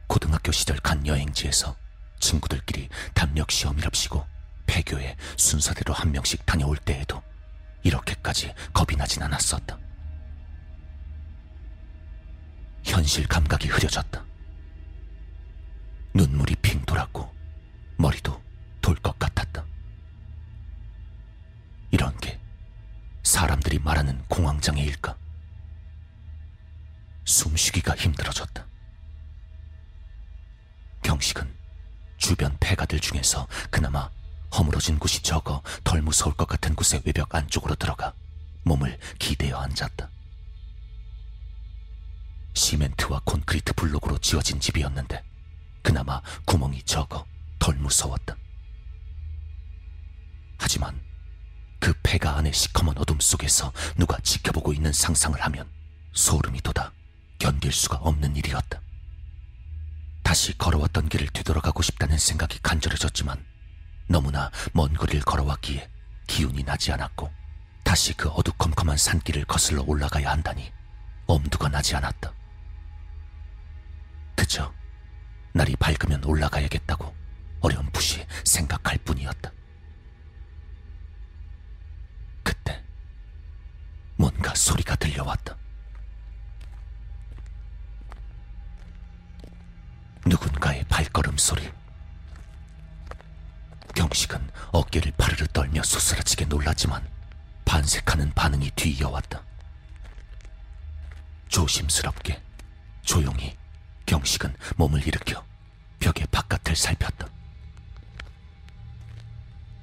고등학교 0.06 0.50
시절 0.52 0.76
간 0.78 1.06
여행지에서 1.06 1.76
친구들끼리 2.18 2.88
담력 3.12 3.50
시험이랍시고 3.50 4.26
폐교에 4.66 5.16
순서대로 5.36 5.92
한 5.92 6.10
명씩 6.10 6.46
다녀올 6.46 6.76
때에도 6.76 7.22
이렇게까지 7.82 8.54
겁이 8.72 8.96
나진 8.96 9.22
않았었다. 9.22 9.78
현실 12.82 13.26
감각이 13.28 13.68
흐려졌다. 13.68 14.24
눈물이 16.14 16.54
핑 16.56 16.80
돌았고 16.84 17.32
머리도 17.96 18.42
돌 18.80 18.94
것 18.96 19.18
같았다. 19.18 19.64
이런 21.90 22.16
게 22.18 22.38
사람들이 23.22 23.78
말하는 23.78 24.22
공황장애일까? 24.28 25.16
숨쉬기가 27.24 27.96
힘들어졌다. 27.96 28.66
경식은 31.02 31.52
주변 32.18 32.56
폐가들 32.60 33.00
중에서 33.00 33.46
그나마 33.70 34.10
허물어진 34.56 34.98
곳이 34.98 35.22
적어 35.22 35.62
덜 35.82 36.02
무서울 36.02 36.34
것 36.36 36.46
같은 36.46 36.74
곳의 36.74 37.02
외벽 37.04 37.34
안쪽으로 37.34 37.74
들어가 37.74 38.14
몸을 38.64 38.98
기대어 39.18 39.56
앉았다. 39.58 40.08
시멘트와 42.54 43.22
콘크리트 43.24 43.72
블록으로 43.72 44.18
지어진 44.18 44.60
집이었는데 44.60 45.22
그나마 45.84 46.20
구멍이 46.46 46.82
적어 46.82 47.26
덜 47.58 47.76
무서웠다. 47.76 48.34
하지만 50.58 50.98
그 51.78 51.92
폐가 52.02 52.38
안의 52.38 52.54
시커먼 52.54 52.96
어둠 52.96 53.20
속에서 53.20 53.70
누가 53.96 54.18
지켜보고 54.18 54.72
있는 54.72 54.92
상상을 54.92 55.38
하면 55.40 55.68
소름이 56.14 56.62
돋아 56.62 56.90
견딜 57.38 57.70
수가 57.70 57.98
없는 57.98 58.34
일이었다. 58.34 58.80
다시 60.22 60.56
걸어왔던 60.56 61.10
길을 61.10 61.28
되돌아가고 61.28 61.82
싶다는 61.82 62.16
생각이 62.16 62.60
간절해졌지만 62.62 63.44
너무나 64.08 64.50
먼 64.72 64.94
거리를 64.94 65.20
걸어왔기에 65.20 65.90
기운이 66.26 66.64
나지 66.64 66.92
않았고 66.92 67.30
다시 67.82 68.14
그 68.14 68.30
어두컴컴한 68.30 68.96
산길을 68.96 69.44
거슬러 69.44 69.82
올라가야 69.86 70.30
한다니 70.30 70.72
엄두가 71.26 71.68
나지 71.68 71.94
않았다. 71.94 72.32
그저 74.34 74.72
날이 75.56 75.76
밝으면 75.76 76.24
올라가야겠다고 76.24 77.14
어렴풋이 77.60 78.26
생각할 78.42 78.98
뿐이었다. 78.98 79.52
그때 82.42 82.82
뭔가 84.16 84.52
소리가 84.52 84.96
들려왔다. 84.96 85.56
누군가의 90.26 90.82
발걸음 90.88 91.38
소리. 91.38 91.72
경식은 93.94 94.50
어깨를 94.72 95.12
파르르 95.16 95.46
떨며 95.46 95.84
소스라치게 95.84 96.46
놀랐지만 96.46 97.08
반색하는 97.64 98.32
반응이 98.34 98.72
뒤이어왔다. 98.74 99.40
조심스럽게 101.46 102.42
조용히 103.02 103.56
경식은 104.06 104.54
몸을 104.76 105.06
일으켜 105.06 105.44
벽의 106.00 106.26
바깥을 106.30 106.76
살폈다. 106.76 107.26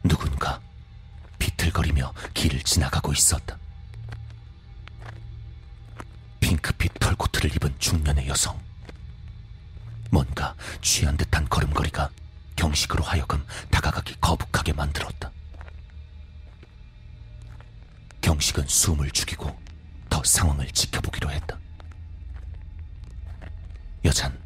누군가 0.03 0.60
비틀거리며 1.39 2.13
길을 2.34 2.62
지나가고 2.62 3.13
있었다. 3.13 3.57
핑크빛 6.39 6.93
털코트를 6.99 7.55
입은 7.55 7.75
중년의 7.79 8.27
여성. 8.27 8.60
뭔가 10.12 10.55
취한 10.81 11.15
듯한 11.17 11.47
걸음걸이가 11.47 12.10
경식으로 12.55 13.03
하여금 13.03 13.45
다가가기 13.69 14.15
거북하게 14.19 14.73
만들었다. 14.73 15.31
경식은 18.21 18.67
숨을 18.67 19.10
죽이고 19.12 19.57
더 20.10 20.23
상황을 20.23 20.69
지켜보기로 20.71 21.31
했다. 21.31 21.57
여잔 24.03 24.41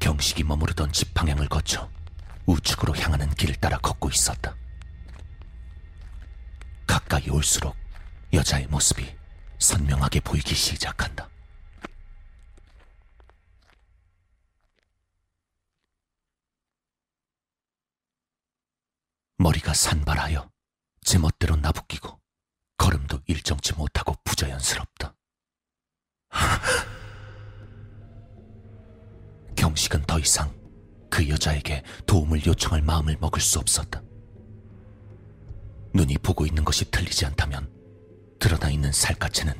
경식이 0.00 0.42
머무르던 0.44 0.92
집 0.92 1.14
방향을 1.14 1.48
거쳐 1.48 1.90
우측으로 2.46 2.96
향하는 2.96 3.28
길을 3.34 3.56
따라 3.56 3.78
걷고 3.78 4.08
있었다. 4.10 4.56
가까이 6.86 7.28
올수록 7.30 7.76
여자의 8.32 8.66
모습이 8.66 9.16
선명하게 9.58 10.20
보이기 10.20 10.54
시작한다. 10.54 11.28
머리가 19.38 19.74
산발하여 19.74 20.50
제멋대로 21.02 21.56
나부끼고 21.56 22.20
걸음도 22.78 23.20
일정치 23.26 23.74
못하고 23.74 24.16
부자연스럽다. 24.24 25.14
경식은 29.86 30.02
더 30.06 30.18
이상 30.18 30.52
그 31.10 31.28
여자에게 31.28 31.82
도움을 32.06 32.44
요청할 32.44 32.82
마음을 32.82 33.16
먹을 33.20 33.40
수 33.40 33.58
없었다. 33.58 34.02
눈이 35.94 36.18
보고 36.18 36.46
있는 36.46 36.64
것이 36.64 36.90
틀리지 36.90 37.26
않다면 37.26 37.70
드러나 38.38 38.68
있는 38.70 38.92
살갗에는 38.92 39.54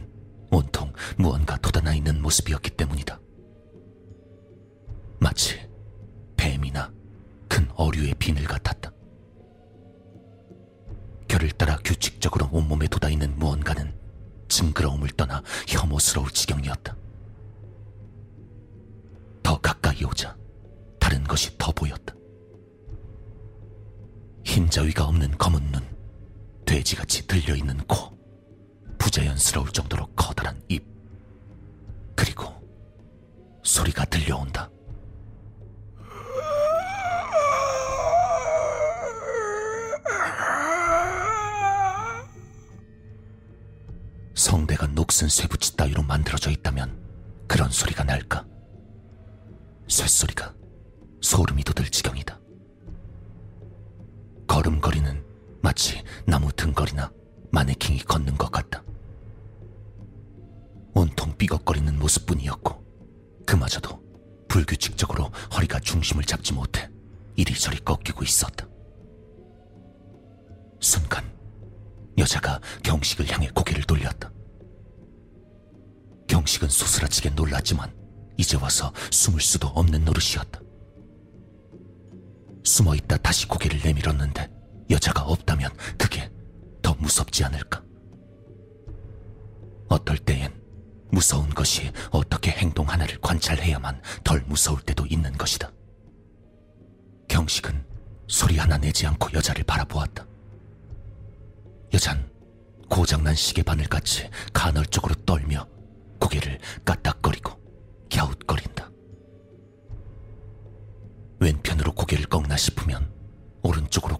온통 0.51 0.93
무언가 1.17 1.57
돋아나 1.59 1.95
있는 1.95 2.21
모습이었기 2.21 2.71
때문이다. 2.71 3.19
마치 5.19 5.69
뱀이나 6.37 6.93
큰 7.49 7.69
어류의 7.75 8.15
비늘 8.19 8.45
같았다. 8.45 8.93
결을 11.29 11.51
따라 11.53 11.77
규칙적으로 11.85 12.49
온몸에 12.53 12.87
돋아 12.89 13.11
있는 13.11 13.37
무언가는 13.39 13.95
징그러움을 14.49 15.11
떠나 15.11 15.43
혐오스러울 15.67 16.31
지경이었다. 16.31 16.97
더 19.47 19.57
가까이 19.61 20.03
오자 20.03 20.37
다른 20.99 21.23
것이 21.23 21.57
더 21.57 21.71
보였다. 21.71 22.13
흰자위가 24.45 25.05
없는 25.05 25.39
검은 25.39 25.71
눈, 25.71 25.87
돼지같이 26.65 27.29
들려있는 27.29 27.79
코, 27.87 28.19
부자연스러울 28.99 29.71
정도로 29.71 30.09
커다란 30.17 30.61
입, 30.69 30.85
그리고 32.17 32.53
소리가 33.63 34.05
들려온다. 34.07 34.69
성대가 44.35 44.89
녹슨 44.89 45.29
쇠붙이 45.29 45.77
따위로 45.77 46.03
만들어져 46.03 46.51
있다면 46.51 47.47
그런 47.47 47.71
소리가 47.71 48.03
날까? 48.03 48.56
쇳소리가 49.89 50.55
소름이 51.21 51.65
돋을 51.65 51.89
지경이다. 51.91 52.39
걸음걸이는 54.47 55.25
마치 55.63 56.03
나무 56.27 56.53
등걸이나 56.53 57.11
마네킹이 57.51 58.05
걷는 58.05 58.37
것 58.37 58.51
같다. 58.51 58.83
온통 60.95 61.37
삐걱거리는 61.37 61.99
모습뿐이었고 61.99 62.85
그마저도 63.47 64.03
불규칙적으로 64.49 65.27
허리가 65.55 65.79
중심을 65.81 66.25
잡지 66.25 66.53
못해 66.53 66.91
이리저리 67.37 67.81
꺾이고 67.81 68.25
있었다. 68.25 68.67
순간 70.81 71.25
여자가 72.19 72.61
경식을 72.83 73.31
향해 73.31 73.49
고개를 73.55 73.83
돌렸다. 73.85 74.33
경식은 76.29 76.69
소스라치게 76.69 77.31
놀랐지만 77.31 77.96
이제 78.37 78.57
와서 78.57 78.93
숨을 79.11 79.41
수도 79.41 79.69
없는 79.69 80.05
노릇이었다. 80.05 80.61
숨어 82.65 82.95
있다 82.97 83.17
다시 83.19 83.47
고개를 83.47 83.81
내밀었는데 83.83 84.51
여자가 84.91 85.23
없다면 85.23 85.71
그게 85.97 86.31
더 86.83 86.95
무섭지 86.95 87.45
않을까? 87.45 87.83
어떨 89.89 90.19
때엔 90.19 90.53
무서운 91.11 91.49
것이 91.51 91.93
어떻게 92.11 92.51
행동하는 92.51 93.07
무서울 94.47 94.81
때도 94.83 95.07
있는 95.07 95.33
것이다. 95.33 95.71
경식은 97.29 97.85
소리 98.29 98.59
하나 98.59 98.77
내지 98.77 99.07
않고 99.07 99.33
여자를 99.33 99.63
바라보았다. 99.65 100.27
여잔 101.95 102.29
고장난 102.89 103.35
시계 103.35 103.63
바늘 103.63 103.87
같이 103.87 104.29
간헐적으로 104.53 105.15
떨며 105.25 105.67
고개를 106.21 106.59
까딱거리 106.85 107.36
싶으면 112.57 113.11
오른쪽으로 113.63 114.19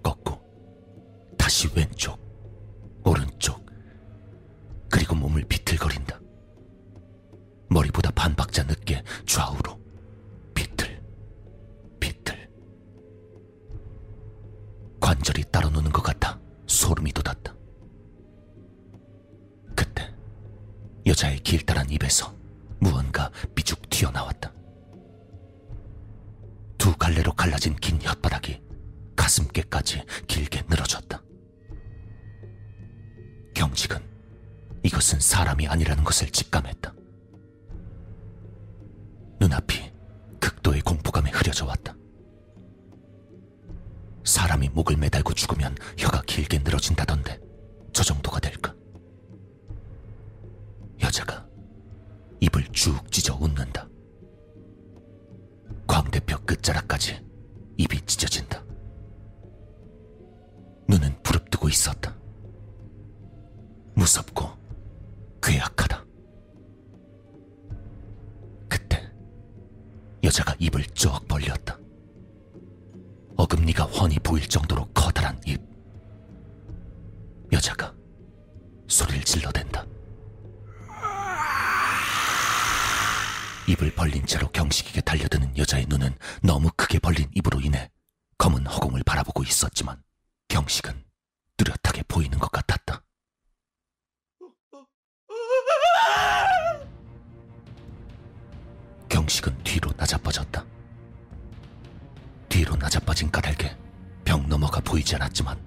않았지만 105.37 105.59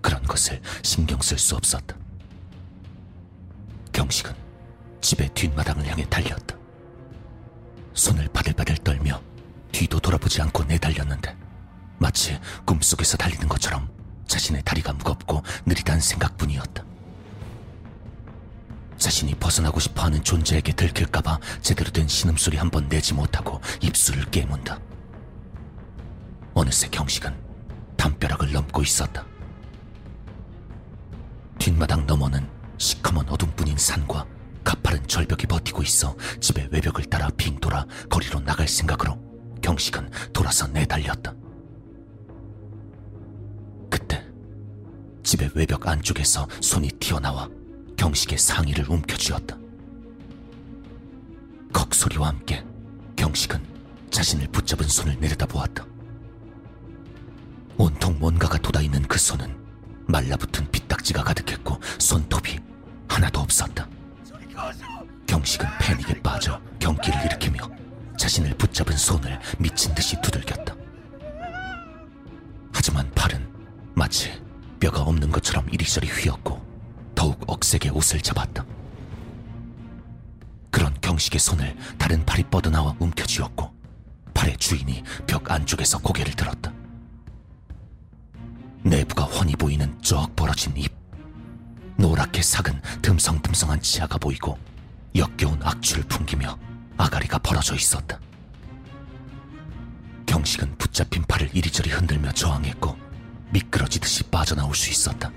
그런 0.00 0.22
것을 0.22 0.60
신경 0.82 1.20
쓸 1.20 1.38
수 1.38 1.56
없었다. 1.56 1.96
경식은 3.92 4.32
집의 5.00 5.30
뒷마당을 5.34 5.86
향해 5.86 6.04
달렸다. 6.08 6.56
손을 7.94 8.28
바들바들 8.28 8.76
떨며 8.78 9.20
뒤도 9.72 9.98
돌아보지 9.98 10.40
않고 10.42 10.64
내달렸는데 10.64 11.36
마치 11.98 12.38
꿈속에서 12.64 13.16
달리는 13.16 13.48
것처럼 13.48 13.90
자신의 14.26 14.62
다리가 14.64 14.92
무겁고 14.92 15.42
느리다는 15.66 16.00
생각뿐이었다. 16.00 16.84
자신이 18.98 19.34
벗어나고 19.34 19.80
싶어하는 19.80 20.22
존재에게 20.22 20.72
들킬까봐 20.72 21.38
제대로 21.62 21.90
된 21.90 22.06
신음소리 22.08 22.56
한 22.56 22.70
번 22.70 22.88
내지 22.88 23.14
못하고 23.14 23.60
입술을 23.80 24.30
깨문다. 24.30 24.78
어느새 26.54 26.88
경식은 26.88 27.47
담벼락을 27.98 28.52
넘고 28.52 28.82
있었다. 28.82 29.26
뒷마당 31.58 32.06
너머는 32.06 32.48
시커먼 32.78 33.28
어둠뿐인 33.28 33.76
산과 33.76 34.26
가파른 34.64 35.06
절벽이 35.06 35.42
버티고 35.46 35.82
있어 35.82 36.16
집의 36.40 36.68
외벽을 36.70 37.04
따라 37.04 37.28
빙 37.36 37.58
돌아 37.58 37.84
거리로 38.08 38.40
나갈 38.40 38.66
생각으로 38.68 39.18
경식은 39.60 40.10
돌아서 40.32 40.66
내달렸다. 40.68 41.34
그때 43.90 44.24
집의 45.24 45.50
외벽 45.54 45.86
안쪽에서 45.86 46.46
손이 46.62 46.88
튀어나와 47.00 47.48
경식의 47.96 48.38
상의를 48.38 48.88
움켜쥐었다. 48.88 49.58
컥 51.72 51.94
소리와 51.94 52.28
함께 52.28 52.64
경식은 53.16 53.60
자신을 54.10 54.46
붙잡은 54.48 54.86
손을 54.86 55.18
내려다보았다. 55.18 55.97
온통 57.78 58.18
뭔가가 58.18 58.58
돋아있는 58.58 59.02
그 59.04 59.18
손은 59.18 59.56
말라붙은 60.08 60.70
빗딱지가 60.72 61.22
가득했고 61.22 61.78
손톱이 61.98 62.58
하나도 63.08 63.40
없었다. 63.40 63.88
경식은 65.26 65.66
패닉에 65.80 66.20
빠져 66.20 66.60
경기를 66.80 67.24
일으키며 67.24 67.58
자신을 68.16 68.54
붙잡은 68.54 68.96
손을 68.96 69.38
미친 69.58 69.94
듯이 69.94 70.20
두들겼다. 70.20 70.74
하지만 72.72 73.08
팔은 73.14 73.48
마치 73.94 74.42
뼈가 74.80 75.02
없는 75.02 75.30
것처럼 75.30 75.68
이리저리 75.70 76.08
휘었고 76.08 76.60
더욱 77.14 77.40
억세게 77.46 77.90
옷을 77.90 78.20
잡았다. 78.20 78.64
그런 80.70 80.94
경식의 81.00 81.38
손을 81.38 81.76
다른 81.96 82.24
팔이 82.26 82.44
뻗어나와 82.44 82.96
움켜쥐었고 82.98 83.72
팔의 84.34 84.56
주인이 84.56 85.02
벽 85.26 85.50
안쪽에서 85.50 85.98
고개를 85.98 86.34
들었다. 86.34 86.72
내부가 88.82 89.24
훤히 89.24 89.54
보이는 89.56 89.96
쩍 90.02 90.34
벌어진 90.36 90.76
입, 90.76 90.92
노랗게 91.96 92.42
삭은 92.42 92.80
듬성듬성한 93.02 93.82
치아가 93.82 94.18
보이고 94.18 94.58
역겨운 95.14 95.60
악취를 95.62 96.04
풍기며 96.04 96.58
아가리가 96.96 97.38
벌어져 97.38 97.74
있었다. 97.74 98.18
경식은 100.26 100.76
붙잡힌 100.78 101.24
팔을 101.24 101.50
이리저리 101.54 101.90
흔들며 101.90 102.32
저항했고 102.32 102.96
미끄러지듯이 103.50 104.24
빠져나올 104.24 104.74
수 104.74 104.90
있었다. 104.90 105.32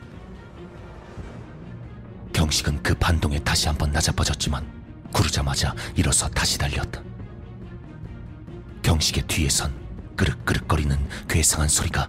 경식은 2.33 2.83
그 2.83 2.93
반동에 2.95 3.39
다시 3.39 3.67
한번 3.67 3.91
낮아빠졌지만 3.91 4.65
구르자마자 5.11 5.75
일어서 5.95 6.29
다시 6.29 6.57
달렸다. 6.57 7.01
경식의 8.83 9.23
뒤에선 9.27 9.73
끄륵끄륵거리는 10.15 10.97
괴상한 11.27 11.67
소리가 11.67 12.07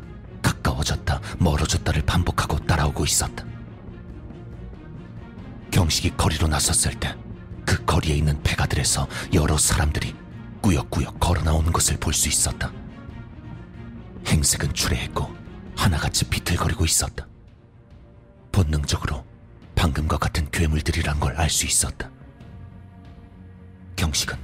가까워졌다 0.83 1.21
멀어졌다를 1.39 2.03
반복하고 2.03 2.59
따라오고 2.67 3.05
있었다. 3.05 3.45
경식이 5.71 6.17
거리로 6.17 6.49
나섰을 6.49 6.99
때 6.99 7.17
그 7.65 7.85
거리에 7.85 8.17
있는 8.17 8.43
폐가들에서 8.43 9.07
여러 9.33 9.57
사람들이 9.57 10.15
꾸역꾸역 10.61 11.21
걸어 11.21 11.43
나오는 11.43 11.73
것을 11.73 11.97
볼 11.97 12.13
수 12.13 12.29
있었다. 12.29 12.71
행색은 14.27 14.75
추레했고 14.75 15.31
하나같이 15.77 16.25
비틀거리고 16.29 16.85
있었다. 16.85 17.27
본능적으로 18.51 19.25
방금과 19.77 20.19
같은 20.19 20.51
괴물들이란 20.51 21.21
걸 21.21 21.39
알 21.39 21.49
수 21.49 21.65
있었다. 21.65 22.11
경식은 23.97 24.37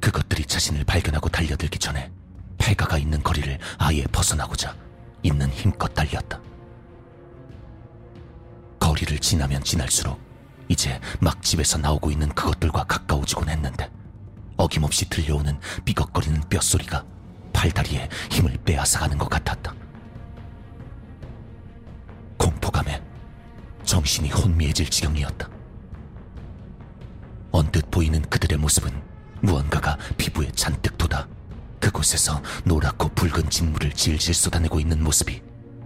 그것들이 0.00 0.44
자신을 0.44 0.84
발견하고 0.84 1.30
달려들기 1.30 1.78
전에 1.78 2.12
폐가가 2.58 2.98
있는 2.98 3.22
거리를 3.22 3.58
아예 3.78 4.04
벗어나고자 4.12 4.76
있는 5.24 5.48
힘껏 5.50 5.88
달렸다. 5.88 6.40
거리를 8.78 9.18
지나면 9.18 9.64
지날수록 9.64 10.20
이제 10.68 11.00
막 11.20 11.42
집에서 11.42 11.78
나오고 11.78 12.10
있는 12.10 12.28
그것들과 12.28 12.84
가까워지곤 12.84 13.48
했는데 13.48 13.90
어김없이 14.56 15.08
들려오는 15.08 15.58
삐걱거리는 15.84 16.42
뼛소리가 16.48 17.04
팔다리에 17.52 18.08
힘을 18.30 18.58
빼앗아가는 18.64 19.18
것 19.18 19.28
같았다. 19.28 19.74
공포감에 22.36 23.02
정신이 23.84 24.30
혼미해질 24.30 24.90
지경이었다. 24.90 25.48
언뜻 27.50 27.90
보이는 27.90 28.20
그들의 28.22 28.58
모습은 28.58 29.02
무언가가 29.40 29.96
피부에 30.18 30.50
잔뜩 30.52 30.98
돋아 30.98 31.26
그곳에서 31.84 32.42
노랗고 32.64 33.10
붉은 33.10 33.50
진물을 33.50 33.92
질질 33.92 34.32
쏟아내고 34.32 34.80
있는 34.80 35.04
모습이 35.04 35.42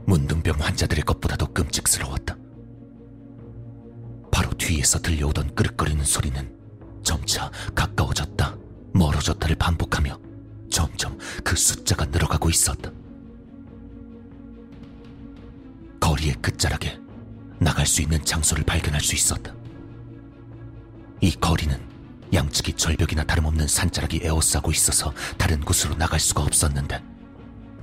문둥병 0.06 0.60
환자들의 0.60 1.02
것보다도 1.02 1.52
끔찍스러웠다. 1.52 2.36
바로 4.30 4.50
뒤에서 4.50 5.00
들려오던 5.00 5.56
끄륵거리는 5.56 6.04
소리는 6.04 6.56
점차 7.02 7.50
가까워졌다, 7.74 8.56
멀어졌다를 8.94 9.56
반복하며 9.56 10.20
점점 10.70 11.18
그 11.42 11.56
숫자가 11.56 12.04
늘어가고 12.04 12.48
있었다. 12.48 12.92
거리의 15.98 16.34
끝자락에 16.34 16.96
나갈 17.58 17.86
수 17.86 18.02
있는 18.02 18.24
장소를 18.24 18.62
발견할 18.62 19.00
수 19.00 19.16
있었다. 19.16 19.52
이 21.20 21.32
거리는 21.32 21.87
양측이 22.32 22.74
절벽이나 22.74 23.24
다름없는 23.24 23.66
산자락이 23.66 24.20
에워싸고 24.22 24.70
있어서 24.70 25.12
다른 25.36 25.60
곳으로 25.60 25.94
나갈 25.96 26.20
수가 26.20 26.42
없었는데 26.42 27.02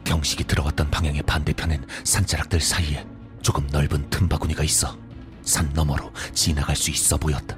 경식이 0.04 0.44
들어왔던 0.44 0.92
방향의 0.92 1.24
반대편엔 1.24 1.86
산자락들 2.04 2.62
사이에 2.62 3.06
조금 3.42 3.68
넓은 3.68 4.10
틈바구니가 4.10 4.64
있어 4.64 4.98
산 5.44 5.72
너머로 5.74 6.12
지나갈 6.34 6.76
수 6.76 6.90
있어 6.92 7.18
보였다. 7.18 7.58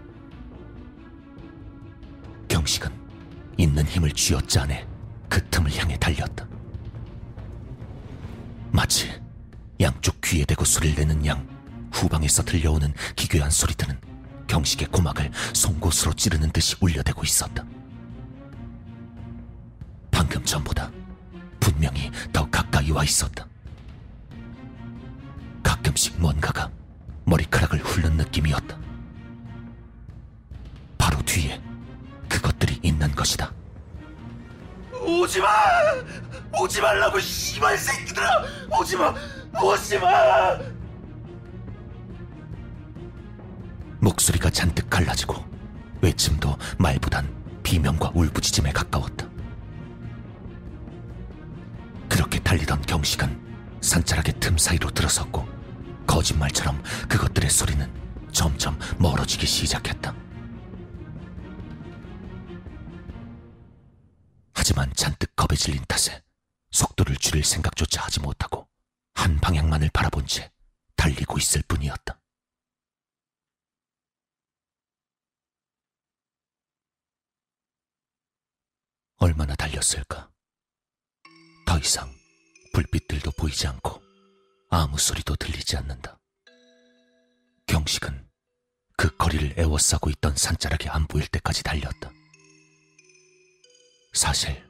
경식은 2.47 2.91
있는 3.58 3.86
힘을 3.86 4.12
쥐어짜내 4.12 4.86
그 5.30 5.43
틈을 5.50 5.76
향해 5.78 5.97
달렸다. 5.97 6.47
마치 8.71 9.10
양쪽 9.80 10.19
귀에 10.21 10.45
대고 10.45 10.65
소리를 10.65 10.95
내는 10.95 11.26
양 11.26 11.47
후방에서 11.91 12.43
들려오는 12.43 12.93
기괴한 13.15 13.50
소리들은 13.50 14.07
경식의 14.47 14.88
고막을 14.88 15.31
송곳으로 15.53 16.13
찌르는 16.13 16.51
듯이 16.51 16.75
울려대고 16.79 17.23
있었다. 17.23 17.63
방금 20.10 20.43
전보다 20.43 20.91
분명히 21.60 22.12
더 22.33 22.49
가까이 22.49 22.91
와 22.91 23.03
있었다. 23.03 23.45
가끔씩 25.62 26.19
뭔가가 26.19 26.71
머리카락을 27.25 27.79
훑는 27.79 28.17
느낌이었다. 28.17 28.77
바로 30.97 31.21
뒤에 31.23 31.62
그것들이 32.29 32.79
있는 32.81 33.13
것이다. 33.13 33.51
오지 34.93 35.39
마! 35.41 35.47
오지 36.60 36.81
말라고 36.81 37.19
씨발 37.19 37.77
새끼들아! 37.77 38.43
오지 38.79 38.97
마! 38.97 39.13
오지 39.62 39.99
마! 39.99 40.57
목소리가 44.28 44.50
잔뜩 44.50 44.90
갈라지고 44.90 45.36
외침도 46.02 46.58
말보단 46.78 47.62
비명과 47.63 48.12
울부짖음에 48.13 48.72
가까웠다. 48.72 49.28
그렇게 52.10 52.40
달리던 52.40 52.82
경식은 52.84 53.80
산자락의 53.82 54.40
틈 54.40 54.58
사이로 54.58 54.92
들어섰고 54.92 55.48
거짓말처럼 56.06 56.82
그것들의 57.08 57.50
소리는 57.50 57.90
점점 58.32 58.78
멀어지기 58.98 59.46
시작했다. 59.46 60.13
하지만 64.54 64.92
잔뜩 64.96 65.36
겁에 65.36 65.56
질린 65.56 65.84
탓에 65.88 66.22
속도를 66.72 67.16
줄일 67.18 67.44
생각조차 67.44 68.04
하지 68.04 68.20
못하고 68.20 68.68
한 69.13 69.38
방향만을 69.40 69.90
바라본 69.94 70.28
채 70.28 70.52
달리고 70.96 71.38
있을 71.38 71.62
뿐이었다. 71.68 72.16
얼마나 79.19 79.56
달렸을까? 79.56 80.30
더 81.65 81.80
이상 81.80 82.08
불빛들도 82.73 83.32
보이지 83.32 83.67
않고 83.67 84.01
아무 84.69 84.97
소리도 84.99 85.36
들리지 85.36 85.75
않는다. 85.77 86.19
경식은 87.65 88.27
그 88.95 89.15
거리를 89.17 89.56
에워싸고 89.58 90.12
있던 90.12 90.36
산자락이 90.36 90.89
안 90.89 91.08
보일 91.08 91.27
때까지 91.27 91.63
달렸다. 91.63 92.12
사실 94.13 94.63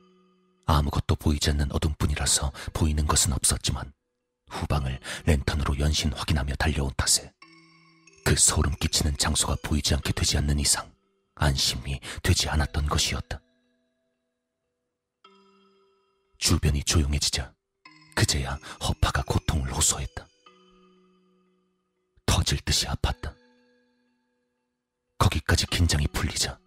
아무것도 0.65 1.15
보이지 1.15 1.49
않는 1.51 1.71
어둠뿐이라서 1.71 2.51
보이는 2.73 3.05
것은 3.05 3.33
없었지만 3.33 3.91
후방을 4.49 4.99
랜턴으로 5.25 5.77
연신 5.79 6.13
확인하며 6.13 6.55
달려온 6.55 6.91
탓에 6.95 7.33
그 8.23 8.35
소름 8.35 8.73
끼치는 8.75 9.17
장소가 9.17 9.57
보이지 9.63 9.93
않게 9.95 10.13
되지 10.13 10.37
않는 10.37 10.59
이상 10.59 10.89
안심이 11.35 11.99
되지 12.23 12.49
않았던 12.49 12.87
것이었다. 12.87 13.41
주변이 16.37 16.83
조용해지자 16.83 17.53
그제야 18.15 18.55
허파가 18.81 19.23
고통을 19.23 19.73
호소했다. 19.73 20.27
터질 22.25 22.59
듯이 22.59 22.85
아팠다. 22.87 23.35
거기까지 25.17 25.65
긴장이 25.67 26.07
풀리자 26.07 26.59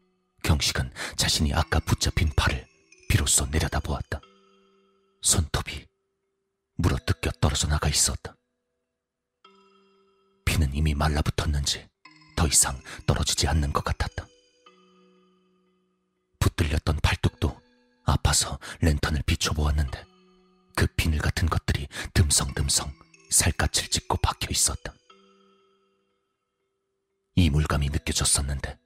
경식은 0.43 0.93
자신이 1.17 1.55
아까 1.55 1.79
붙잡힌 1.81 2.31
팔을 2.37 2.67
비로소 3.09 3.47
내려다보았다. 3.47 4.21
손톱이 5.23 5.87
물어뜯겨 6.77 7.31
떨어져 7.41 7.69
나가 7.69 7.89
있었다. 7.89 8.35
피는 10.45 10.75
이미 10.75 10.95
말라붙었는지 10.95 11.89
더 12.37 12.47
이상 12.47 12.81
떨어지지 13.07 13.47
않는 13.49 13.73
것 13.73 13.85
같았다. 13.85 14.27
붙들렸던 16.39 17.01
팔뚝도 17.03 17.60
아파서 18.11 18.59
랜턴을 18.81 19.23
비춰보았는데 19.23 20.05
그 20.77 20.87
비늘 20.97 21.19
같은 21.19 21.49
것들이 21.49 21.89
듬성듬성 22.15 22.93
살갗을 23.31 23.89
찢고 23.89 24.17
박혀 24.19 24.49
있었다. 24.51 24.95
이물감이 27.37 27.89
느껴졌었는데 27.91 28.79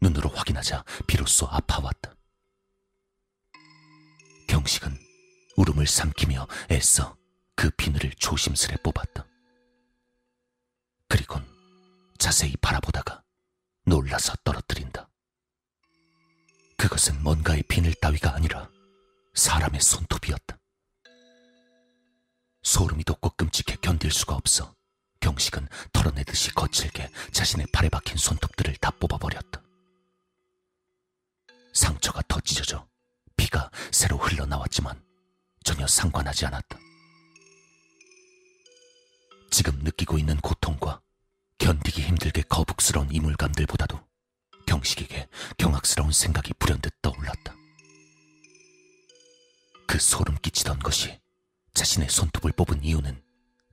눈으로 0.00 0.30
확인하자 0.30 0.84
비로소 1.06 1.46
아파왔다. 1.46 2.14
경식은 4.48 4.98
울음을 5.56 5.86
삼키며 5.86 6.48
애써 6.70 7.16
그 7.54 7.70
비늘을 7.70 8.12
조심스레 8.14 8.76
뽑았다. 8.82 9.26
그리곤 11.08 11.46
자세히 12.18 12.56
바라보다가 12.56 13.22
놀라서 13.84 14.34
떨어뜨린다. 14.44 15.08
그것은 16.82 17.22
뭔가의 17.22 17.62
비늘 17.68 17.94
따위가 17.94 18.34
아니라 18.34 18.68
사람의 19.34 19.80
손톱이었다. 19.80 20.58
소름이 22.64 23.04
돋고 23.04 23.30
끔찍해 23.36 23.76
견딜 23.80 24.10
수가 24.10 24.34
없어 24.34 24.74
경식은 25.20 25.68
털어내듯이 25.92 26.52
거칠게 26.52 27.08
자신의 27.30 27.68
팔에 27.72 27.88
박힌 27.88 28.16
손톱들을 28.16 28.74
다 28.78 28.90
뽑아버렸다. 28.98 29.62
상처가 31.72 32.20
더 32.26 32.40
찢어져 32.40 32.84
피가 33.36 33.70
새로 33.92 34.16
흘러나왔지만 34.18 35.00
전혀 35.62 35.86
상관하지 35.86 36.46
않았다. 36.46 36.76
지금 39.52 39.78
느끼고 39.84 40.18
있는 40.18 40.36
고통과 40.38 41.00
견디기 41.58 42.02
힘들게 42.02 42.42
거북스러운 42.42 43.12
이물감들보다도 43.12 44.11
경식에게 44.72 45.28
경악스러운 45.58 46.12
생각이 46.12 46.54
불현듯 46.54 47.02
떠올랐다. 47.02 47.54
그 49.86 49.98
소름 49.98 50.38
끼치던 50.38 50.78
것이 50.78 51.20
자신의 51.74 52.08
손톱을 52.08 52.52
뽑은 52.52 52.82
이유는 52.82 53.22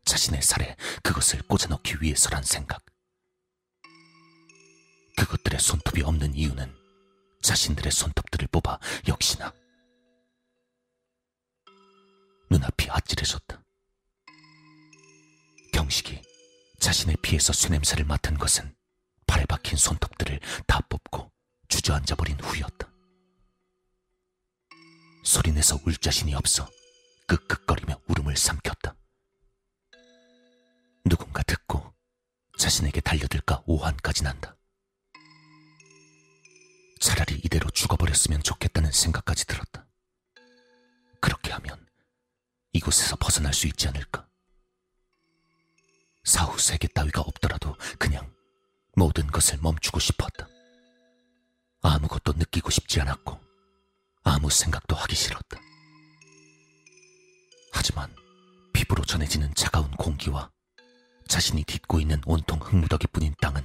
자신의 0.04 0.41
살에 0.41 0.76
그것을 1.02 1.41
꽂아넣기 1.43 2.02
위해서란 2.02 2.43
생각. 2.43 2.84
그것들의 5.16 5.58
손톱이 5.62 6.04
없는 6.04 6.36
이유는 6.36 6.76
자신들의 7.43 7.93
손톱들을 7.93 8.50
뽑아 8.52 8.78
역시나 9.08 9.54
눈앞이 12.50 12.89
아찔해졌다. 12.89 13.64
경식이 15.72 16.22
자신의 16.82 17.16
피에서 17.22 17.54
쇠냄새를 17.54 18.04
맡은 18.04 18.38
것은 18.38 18.78
발에 19.30 19.46
박힌 19.46 19.78
손톱들을 19.78 20.40
다 20.66 20.80
뽑고 20.90 21.32
주저앉아 21.68 22.16
버린 22.16 22.40
후였다. 22.40 22.92
소리내서 25.24 25.80
울 25.86 25.96
자신이 25.96 26.34
없어 26.34 26.68
끄끄거리며 27.28 28.02
울음을 28.08 28.36
삼켰다. 28.36 28.96
누군가 31.06 31.44
듣고 31.44 31.94
자신에게 32.58 33.02
달려들까 33.02 33.62
오한까지 33.68 34.24
난다. 34.24 34.58
차라리 37.00 37.36
이대로 37.46 37.70
죽어버렸으면 37.70 38.42
좋겠다는 38.42 38.92
생각까지 38.92 39.46
들었다. 39.46 39.86
그렇게 41.22 41.52
하면 41.52 41.88
이곳에서 42.74 43.16
벗어날 43.16 43.54
수 43.54 43.68
있지 43.68 43.88
않을까? 43.88 44.28
사후 46.24 46.58
세계 46.58 46.88
따위가 46.88 47.22
없더라도 47.22 47.76
그냥 48.00 48.29
모든 49.00 49.28
것을 49.28 49.58
멈추고 49.62 49.97
싶었다. 49.97 50.45
아무것도 51.82 52.34
느끼고 52.34 52.70
싶지 52.70 53.00
않았고 53.00 53.39
아무 54.24 54.50
생각도 54.50 54.93
하기 54.93 55.16
싫었다. 55.16 55.58
하지만 57.72 58.14
피부로 58.74 59.06
전해지는 59.06 59.56
차가운 59.56 59.89
공기와 59.91 60.52
자신이 61.30 61.64
딛고 61.64 62.02
있는 62.02 62.22
온통 62.26 62.60
흙무더기 62.60 63.08
뿐인 63.08 63.34
땅은 63.39 63.64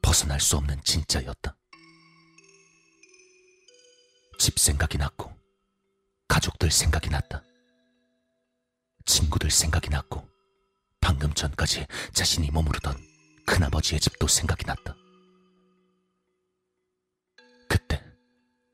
벗어날 0.00 0.40
수 0.40 0.56
없는 0.56 0.82
진짜였다. 0.84 1.54
집 4.38 4.58
생각이 4.58 4.96
났고, 4.96 5.30
가족들 6.28 6.70
생각이 6.70 7.10
났다. 7.10 7.42
친구들 9.04 9.50
생각이 9.50 9.90
났고, 9.90 10.26
방금 11.00 11.32
전까지 11.34 11.86
자신이 12.12 12.50
머무르던 12.50 13.11
큰아버지의 13.46 14.00
집도 14.00 14.26
생각이 14.26 14.64
났다. 14.66 14.94
그때 17.68 18.02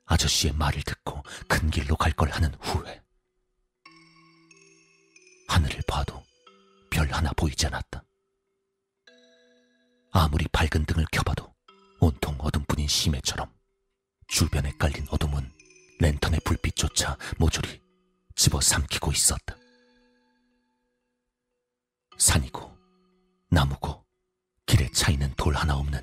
아저씨의 0.07 0.55
말을 0.55 0.83
듣고 0.83 1.23
큰 1.49 1.71
길로 1.71 1.97
갈 1.97 2.13
걸 2.13 2.31
하는 2.31 2.53
후회. 2.61 3.03
하늘을 5.49 5.83
봐도 5.87 6.23
별 6.91 7.11
하나 7.13 7.31
보이지 7.33 7.67
않았다. 7.67 8.03
아무리 10.11 10.47
밝은 10.49 10.85
등을 10.87 11.07
켜봐도 11.13 11.55
온통 12.01 12.37
어둠뿐인 12.41 12.89
심해처럼 12.89 13.53
주변에 14.27 14.71
깔린 14.79 15.07
어둠은 15.11 15.51
랜턴의 16.01 16.41
불빛조차 16.45 17.17
모조리 17.39 17.81
집어삼키고 18.37 19.13
있었다. 19.13 19.57
산이고 22.19 22.77
나무고 23.51 24.05
길에 24.69 24.87
차이는 24.93 25.33
돌 25.37 25.55
하나 25.55 25.77
없는 25.77 26.01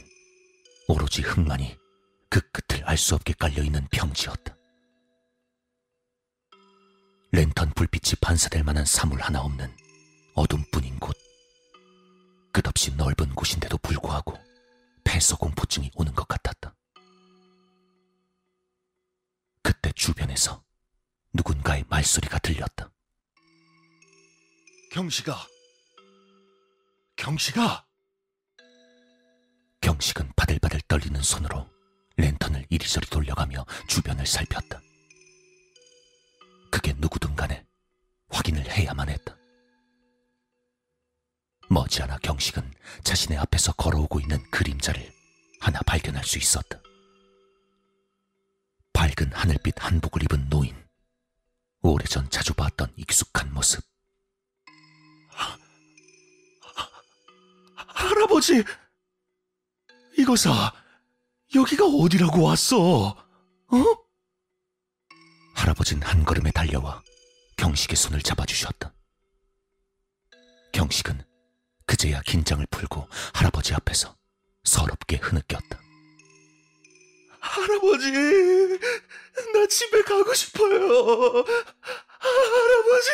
오로지 0.87 1.21
흙만이 1.21 1.77
그 2.29 2.41
끝을 2.51 2.83
알 2.85 2.97
수 2.97 3.13
없게 3.15 3.33
깔려있는 3.33 3.87
평지였다. 3.91 4.57
랜턴 7.31 7.71
불빛이 7.73 8.15
반사될 8.21 8.63
만한 8.63 8.83
사물 8.85 9.21
하나 9.21 9.41
없는 9.41 9.71
어둠뿐인 10.33 10.99
곳. 10.99 11.15
끝없이 12.51 12.93
넓은 12.95 13.35
곳인데도 13.35 13.77
불구하고 13.77 14.33
폐소 15.03 15.37
공포증이 15.37 15.91
오는 15.93 16.13
것 16.15 16.27
같았다. 16.27 16.73
그때 19.61 19.91
주변에서 19.93 20.63
누군가의 21.33 21.85
말소리가 21.87 22.39
들렸다. 22.39 22.89
경식아. 24.91 25.35
경식아. 27.17 27.84
경식은 29.85 30.31
바들바들 30.35 30.81
떨리는 30.87 31.21
손으로 31.21 31.69
랜턴을 32.17 32.65
이리저리 32.71 33.05
돌려가며 33.05 33.67
주변을 33.87 34.25
살폈다. 34.25 34.81
그게 36.71 36.93
누구든 36.97 37.35
간에 37.35 37.63
확인을 38.29 38.67
해야만 38.67 39.09
했다. 39.09 39.37
머지않아 41.69 42.17
경식은 42.17 42.73
자신의 43.03 43.37
앞에서 43.37 43.73
걸어오고 43.73 44.21
있는 44.21 44.41
그림자를 44.49 45.13
하나 45.59 45.79
발견할 45.81 46.23
수 46.23 46.39
있었다. 46.39 46.81
밝은 48.91 49.33
하늘빛 49.33 49.75
한복을 49.77 50.23
입은 50.23 50.49
노인. 50.49 50.75
오래전 51.83 52.27
자주 52.31 52.55
봤던 52.55 52.91
익숙한 52.97 53.53
모습. 53.53 53.85
할아버지. 57.75 58.63
이거사. 60.25 60.73
여기가 61.53 61.85
어디라고 61.85 62.41
왔어? 62.41 63.09
어? 63.09 63.83
할아버진 65.53 66.01
한 66.01 66.25
걸음에 66.25 66.49
달려와 66.51 67.03
경식의 67.57 67.95
손을 67.95 68.23
잡아주셨다. 68.23 68.91
경식은 70.73 71.21
그제야 71.85 72.21
긴장을 72.21 72.65
풀고 72.71 73.07
할아버지 73.35 73.75
앞에서 73.75 74.15
서럽게 74.63 75.17
흐느꼈다. 75.17 75.79
할아버지, 77.39 78.11
나 78.11 79.67
집에 79.69 80.01
가고 80.01 80.33
싶어요. 80.33 81.45
할아버지. 82.17 83.11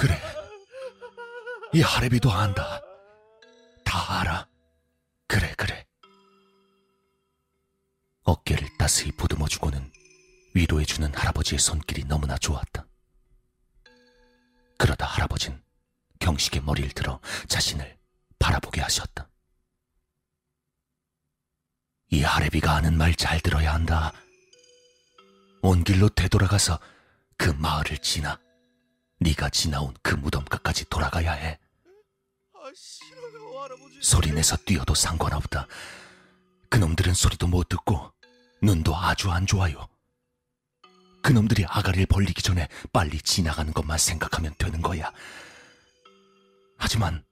그래, 0.00 0.37
이 1.72 1.82
할애비도 1.82 2.30
안다. 2.32 2.80
다 3.84 4.20
알아. 4.20 4.48
그래, 5.26 5.52
그래. 5.56 5.86
어깨를 8.24 8.68
따스히 8.78 9.12
보듬어주고는 9.12 9.90
위로해주는 10.54 11.14
할아버지의 11.14 11.58
손길이 11.58 12.04
너무나 12.04 12.36
좋았다. 12.38 12.86
그러다 14.78 15.06
할아버진 15.06 15.62
경식의 16.20 16.62
머리를 16.62 16.90
들어 16.90 17.20
자신을 17.48 17.96
바라보게 18.38 18.80
하셨다. 18.80 19.28
이 22.10 22.22
할애비가 22.22 22.76
하는 22.76 22.96
말 22.96 23.14
잘 23.14 23.40
들어야 23.40 23.74
한다. 23.74 24.12
온 25.60 25.82
길로 25.84 26.08
되돌아가서 26.08 26.78
그 27.36 27.50
마을을 27.50 27.98
지나 27.98 28.38
네가 29.20 29.50
지나온 29.50 29.94
그 30.02 30.14
무덤가까지 30.14 30.86
돌아가야 30.88 31.32
해. 31.32 31.58
아, 32.54 32.58
싫어요, 32.74 33.60
할아버지. 33.60 33.98
소리내서 34.00 34.56
뛰어도 34.58 34.94
상관없다. 34.94 35.66
그놈들은 36.68 37.14
소리도 37.14 37.46
못 37.46 37.68
듣고 37.68 38.12
눈도 38.62 38.94
아주 38.94 39.30
안 39.30 39.46
좋아요. 39.46 39.88
그놈들이 41.22 41.64
아가리를 41.66 42.06
벌리기 42.06 42.42
전에 42.42 42.68
빨리 42.92 43.20
지나가는 43.20 43.72
것만 43.72 43.98
생각하면 43.98 44.54
되는 44.58 44.80
거야. 44.80 45.12
하지만 46.76 47.24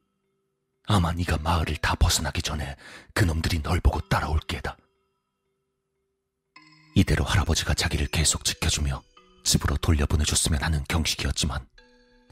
아마 0.86 1.12
네가 1.12 1.38
마을을 1.38 1.76
다 1.76 1.94
벗어나기 1.94 2.42
전에 2.42 2.76
그놈들이 3.14 3.62
널 3.62 3.80
보고 3.80 4.00
따라올 4.08 4.40
게다. 4.40 4.76
이대로 6.94 7.24
할아버지가 7.24 7.74
자기를 7.74 8.06
계속 8.08 8.44
지켜주며 8.44 9.02
집으로 9.44 9.76
돌려보내줬으면 9.76 10.62
하는 10.62 10.84
경식이었지만 10.88 11.66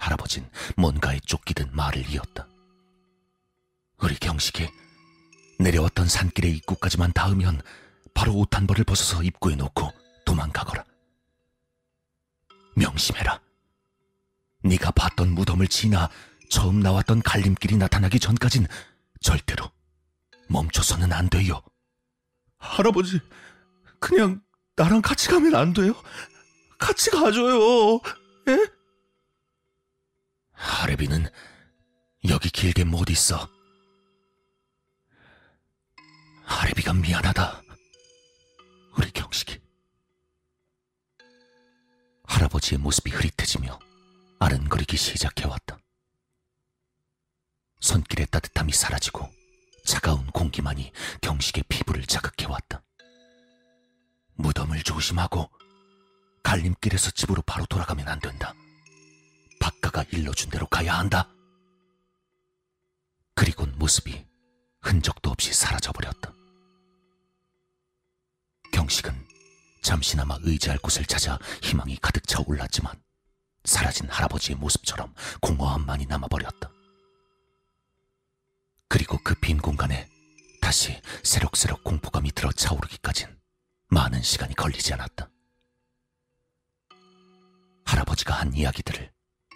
할아버진 0.05 0.47
뭔가에 0.77 1.19
쫓기듯 1.21 1.71
말을 1.73 2.07
이었다. 2.11 2.47
우리 4.03 4.15
경식이 4.17 4.69
내려왔던 5.59 6.09
산길의 6.09 6.53
입구까지만 6.59 7.13
닿으면 7.15 7.63
바로 8.13 8.35
옷 8.35 8.55
한 8.55 8.67
벌을 8.67 8.85
벗어서 8.85 9.23
입구에 9.23 9.57
놓고 9.57 9.91
도망가거라. 10.27 10.85
명심해라. 12.77 13.41
네가 14.63 14.91
봤던 14.91 15.31
무덤을 15.31 15.69
지나 15.69 16.11
처음 16.51 16.81
나왔던 16.81 17.23
갈림길이 17.23 17.77
나타나기 17.77 18.21
전까진 18.21 18.67
절대로 19.21 19.71
멈춰서는 20.49 21.13
안 21.13 21.31
돼요. 21.31 21.63
할아버지, 22.59 23.21
그냥 23.99 24.43
나랑 24.77 25.01
같이 25.01 25.29
가면 25.29 25.55
안 25.55 25.73
돼요? 25.73 25.95
같이 26.79 27.11
가줘요. 27.11 28.01
예? 28.49 28.84
하레비는 30.65 31.27
여기 32.31 32.49
길게 32.49 32.85
못 32.85 33.11
있어. 33.11 33.49
하레비가 36.45 36.95
미안하다. 36.95 37.63
우리 38.97 39.11
경식이. 39.11 39.61
할아버지의 42.25 42.79
모습이 42.79 43.11
흐릿해지며 43.11 43.79
아른거리기 44.41 44.97
시작해왔다. 44.97 45.79
손길의 47.81 48.27
따뜻함이 48.31 48.73
사라지고 48.73 49.31
차가운 49.85 50.27
공기만이 50.29 50.93
경식의 51.21 51.65
피부를 51.69 52.07
자극해왔다. 52.07 52.83
무덤을 54.37 54.83
조심하고 54.83 55.51
갈림길에서 56.43 57.11
집으로 57.11 57.43
바로 57.43 57.67
돌아가면 57.67 58.09
안 58.09 58.19
된다. 58.19 58.55
박가가 59.65 60.05
일러준 60.13 60.51
대로 60.51 60.67
가야 60.67 60.99
한다. 60.99 61.27
그리곤 63.35 63.75
모습이 63.79 64.27
흔적도 64.83 65.31
없이 65.31 65.55
사라져버렸다. 65.55 66.35
경식은 68.75 69.27
잠시나마 69.83 70.37
의지할 70.43 70.77
곳을 70.81 71.07
찾아 71.07 71.39
희망이 71.63 71.97
가득 72.03 72.27
차 72.27 72.43
올랐지만 72.47 72.95
사라진 73.65 74.07
할아버지의 74.11 74.59
모습처럼 74.59 75.15
공허함만이 75.41 76.05
남아버렸다. 76.07 76.71
그리고 78.91 79.17
그 79.25 79.35
빈 79.41 79.57
공간에 79.63 80.11
다시 80.61 81.01
새록새록 81.23 81.85
공포감이 81.85 82.33
들어 82.33 82.53
차오르기까진 82.53 83.35
많은 83.89 84.21
시간이 84.21 84.55
걸리지 84.57 84.93
않았다. 84.93 85.31
할아버지가 87.87 88.35
한 88.35 88.53
이야기들을 88.53 89.14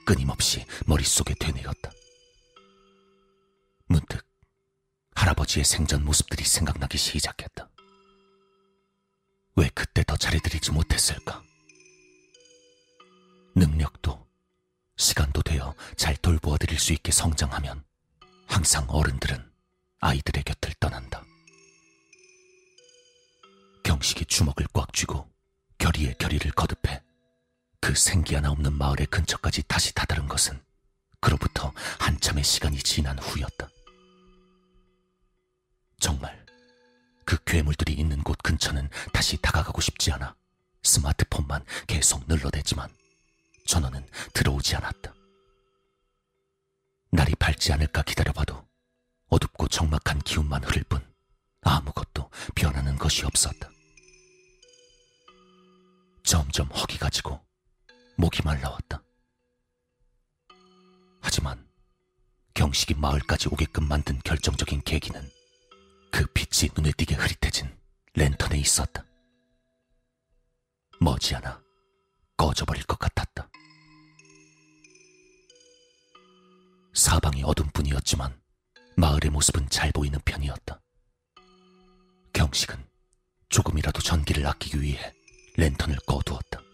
끊임없이 0.08 0.64
머릿속에 0.86 1.34
되뇌었다. 1.38 1.90
문득 3.88 4.26
할아버지의 5.14 5.66
생전 5.66 6.02
모습들이 6.02 6.44
생각나기 6.44 6.96
시작했다. 6.96 7.68
왜 9.56 9.68
그때 9.74 10.02
더 10.04 10.16
잘해드리지 10.16 10.72
못했을까? 10.72 11.42
능력도 13.54 14.26
시간도 14.96 15.42
되어 15.42 15.74
잘 15.94 16.16
돌보아 16.16 16.56
드릴 16.56 16.78
수 16.78 16.94
있게 16.94 17.12
성장하면 17.12 17.84
항상 18.46 18.86
어른들은 18.88 19.46
아이들의 20.00 20.42
곁을 20.42 20.72
떠난다. 20.80 21.22
경식이 23.84 24.24
주먹을 24.24 24.68
꽉 24.72 24.90
쥐고 24.94 25.30
결의의 25.76 26.14
결의를 26.18 26.52
거듭해 26.52 27.02
그 27.80 27.94
생기 27.94 28.34
하나 28.34 28.50
없는 28.50 28.74
마을의 28.74 29.06
근처까지 29.06 29.62
다시 29.66 29.94
다다른 29.94 30.28
것은 30.28 30.60
그로부터 31.20 31.72
한참의 31.98 32.44
시간이 32.44 32.78
지난 32.78 33.18
후였다. 33.18 33.68
정말 36.00 36.46
그 37.24 37.36
괴물들이 37.44 37.92
있는 37.92 38.22
곳 38.22 38.38
근처는 38.42 38.88
다시 39.12 39.36
다가가고 39.36 39.80
싶지 39.80 40.12
않아 40.12 40.34
스마트폰만 40.82 41.64
계속 41.86 42.24
눌러대지만 42.26 42.88
전원은 43.66 44.06
들어오지 44.32 44.76
않았다. 44.76 45.12
날이 47.10 47.34
밝지 47.34 47.72
않을까 47.72 48.02
기다려봐도 48.02 48.66
어둡고 49.28 49.68
적막한 49.68 50.20
기운만 50.20 50.62
흐를 50.64 50.84
뿐 50.84 51.04
아무것도 51.62 52.30
변하는 52.54 52.96
것이 52.96 53.24
없었다. 53.26 53.68
점점 56.22 56.68
허기가 56.68 57.10
지고 57.10 57.40
목이 58.18 58.42
말라왔다. 58.42 59.00
하지만 61.20 61.64
경식이 62.52 62.94
마을까지 62.94 63.48
오게끔 63.48 63.86
만든 63.86 64.18
결정적인 64.24 64.82
계기는 64.82 65.30
그 66.10 66.26
빛이 66.32 66.68
눈에 66.76 66.90
띄게 66.96 67.14
흐릿해진 67.14 67.72
랜턴에 68.14 68.58
있었다. 68.58 69.04
머지않아 71.00 71.62
꺼져버릴 72.36 72.82
것 72.86 72.98
같았다. 72.98 73.48
사방이 76.94 77.44
어둠 77.44 77.68
뿐이었지만 77.68 78.36
마을의 78.96 79.30
모습은 79.30 79.68
잘 79.68 79.92
보이는 79.92 80.18
편이었다. 80.24 80.80
경식은 82.32 82.84
조금이라도 83.48 84.02
전기를 84.02 84.44
아끼기 84.44 84.82
위해 84.82 85.14
랜턴을 85.56 85.98
꺼두었다. 86.04 86.67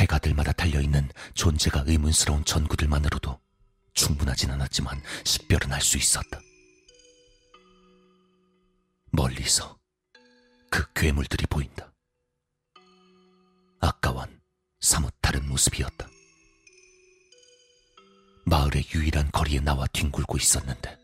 폐가들마다 0.00 0.52
달려있는 0.52 1.10
존재가 1.34 1.84
의문스러운 1.86 2.42
전구들만으로도 2.46 3.38
충분하진 3.92 4.50
않았지만 4.50 5.02
식별은 5.24 5.72
할 5.72 5.82
수 5.82 5.98
있었다. 5.98 6.40
멀리서 9.10 9.78
그 10.70 10.90
괴물들이 10.94 11.44
보인다. 11.46 11.92
아까와는 13.80 14.40
사뭇 14.80 15.12
다른 15.20 15.46
모습이었다. 15.46 16.08
마을의 18.46 18.84
유일한 18.94 19.30
거리에 19.32 19.60
나와 19.60 19.86
뒹굴고 19.88 20.38
있었는데 20.38 20.98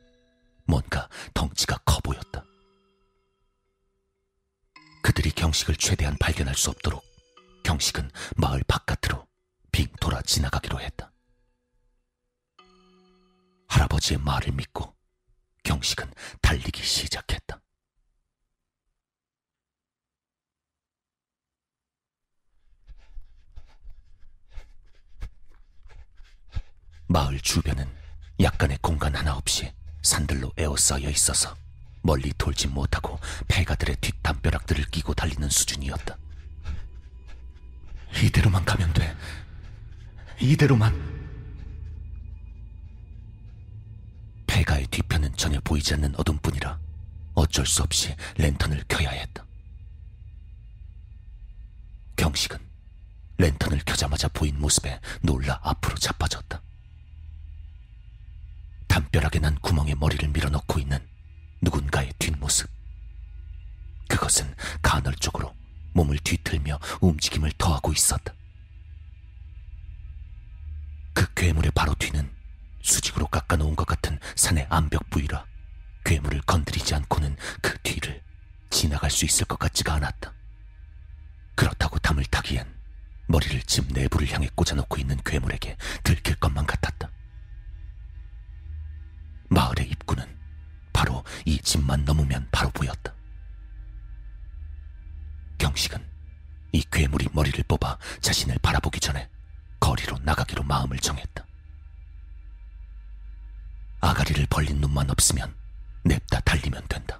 뭔가 0.64 1.07
덩치가 1.34 1.76
커 1.84 2.01
보였다. 2.01 2.42
그들이 5.03 5.32
경식을 5.32 5.76
최대한 5.76 6.16
발견할 6.18 6.55
수 6.55 6.70
없도록 6.70 7.05
경식은 7.67 8.09
마을 8.37 8.62
바깥으로 8.69 9.27
빙 9.73 9.89
돌아 10.01 10.23
지나가기로 10.23 10.81
했다. 10.81 11.11
할아버지의 13.67 14.21
말을 14.21 14.53
믿고 14.53 14.95
경식은 15.64 16.09
달리기 16.41 16.85
시작했다. 16.85 17.61
마을 27.09 27.41
주변은 27.41 27.93
약간의 28.39 28.79
공간 28.81 29.17
하나 29.17 29.37
없이 29.37 29.73
산들로 30.03 30.53
에워싸여 30.57 31.11
있어서 31.11 31.57
멀리 32.03 32.33
돌지 32.39 32.69
못하고 32.69 33.19
폐가들의 33.49 33.97
뒷담벼락들을 33.97 34.85
끼고 34.93 35.14
달리는 35.14 35.49
수준이었다. 35.51 36.26
이대로만 38.23 38.64
가면 38.64 38.93
돼. 38.93 39.14
이대로만. 40.41 41.17
폐가의 44.47 44.87
뒤편은 44.87 45.37
전혀 45.37 45.61
보이지 45.61 45.95
않는 45.95 46.14
어둠뿐이라 46.17 46.79
어쩔 47.35 47.67
수 47.67 47.83
없이 47.83 48.14
랜턴을 48.37 48.85
켜야 48.89 49.11
했다. 49.11 49.45
경식은 52.17 52.59
랜턴을 53.39 53.81
켜자마자 53.85 54.29
보인 54.29 54.59
모습에 54.59 54.99
놀라 55.23 55.61
앞으로 55.62 55.97
자빠졌다. 55.97 56.62
담벼락에 58.89 59.41
난 59.41 59.55
구멍에 59.57 59.95
머리를 59.95 60.27
밀어넣고 60.29 60.81
있는 60.81 61.07
누군가의 61.61 62.14
뒷모습. 62.19 62.71
그것은 64.09 64.55
간헐적으로 64.81 65.55
몸을 65.97 66.18
뒤틀며 66.18 66.78
움직임을 67.01 67.53
더하고 67.57 67.92
있었다. 67.92 68.34
그 71.14 71.32
괴물의 71.34 71.72
바로 71.74 71.94
뒤는 71.94 72.30
수직으로 72.82 73.26
깎아놓은 73.28 73.74
것 73.74 73.86
같은 73.86 74.18
산의 74.36 74.66
암벽 74.68 75.09
부위라 75.11 75.47
괴물을 76.05 76.42
건드리지 76.42 76.94
않고는 76.94 77.36
그 77.62 77.78
뒤를 77.82 78.22
지나갈 78.70 79.11
수 79.11 79.24
있을 79.24 79.47
것 79.47 79.59
같지가 79.59 79.94
않았다. 79.94 80.32
그렇다고 81.55 81.99
담을 81.99 82.24
타기엔 82.26 82.76
머리를 83.28 83.62
집 83.62 83.90
내부를 83.92 84.30
향해 84.30 84.49
꽂아놓고 84.55 84.99
있는 84.99 85.18
괴물에게 85.24 85.76
들킬 86.05 86.36
것만 86.36 86.66
같았다. 86.66 87.11
마을의 89.49 89.88
입구는 89.90 90.36
바로 90.92 91.24
이 91.47 91.59
집만 91.59 92.05
넘으면 92.05 92.49
바로 92.53 92.70
보였다. 92.70 93.16
이 96.77 96.85
괴물이 96.91 97.29
머리를 97.33 97.64
뽑아 97.64 97.97
자신을 98.20 98.59
바라보기 98.59 99.01
전에 99.01 99.31
거리로 99.81 100.18
나가기로 100.18 100.62
마음을 100.62 100.99
정했다. 100.99 101.43
아가리를 104.03 104.45
벌린 104.51 104.83
눈만 104.83 105.09
없으면 105.09 105.57
냅다 106.05 106.41
달리면 106.41 106.87
된다. 106.87 107.18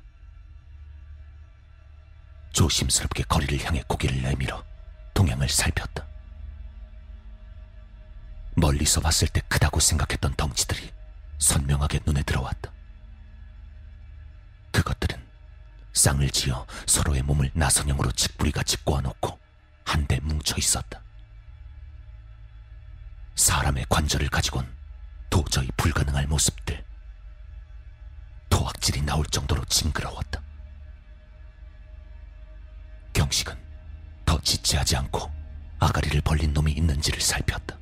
조심스럽게 2.53 3.23
거리를 3.23 3.65
향해 3.65 3.83
고개를 3.89 4.21
내밀어 4.21 4.63
동향을 5.15 5.49
살폈다. 5.49 6.07
멀리서 8.57 9.01
봤을 9.01 9.27
때 9.27 9.41
크다고 9.49 9.81
생각했던 9.81 10.35
덩치들이 10.35 10.93
선명하게 11.39 12.01
눈에 12.05 12.23
들어왔다. 12.25 12.71
그것들은 14.73 15.19
쌍을 15.95 16.29
지어 16.29 16.67
서로의 16.87 17.23
몸을 17.23 17.51
나선형으로 17.55 18.13
직부리같이 18.13 18.85
꼬아놓고 18.85 19.46
한데 19.87 20.19
뭉쳐 20.21 20.57
있었다. 20.59 21.01
사람의 23.37 23.87
관절을 23.89 24.29
가지곤 24.29 24.71
도저히 25.31 25.69
불가능할 25.77 26.27
모습들. 26.27 26.85
도악질이 28.51 29.03
나올 29.03 29.25
정도로 29.27 29.65
징그러웠다. 29.67 30.43
경식은 33.13 33.57
더 34.25 34.39
지체하지 34.41 34.97
않고 34.97 35.31
아가리를 35.79 36.21
벌린 36.23 36.53
놈이 36.53 36.73
있는지를 36.73 37.21
살폈다. 37.21 37.79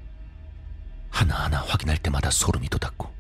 하나하나 1.11 1.63
확인할 1.63 1.97
때마다 1.99 2.31
소름이 2.31 2.69
돋았고 2.69 3.13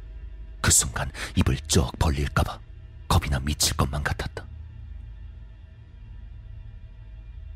그 0.61 0.70
순간 0.70 1.11
입을 1.37 1.57
쩍 1.68 1.97
벌릴까봐 1.99 2.59
겁이나 3.09 3.39
미칠 3.41 3.76
것만 3.76 4.03
같았다. 4.03 4.45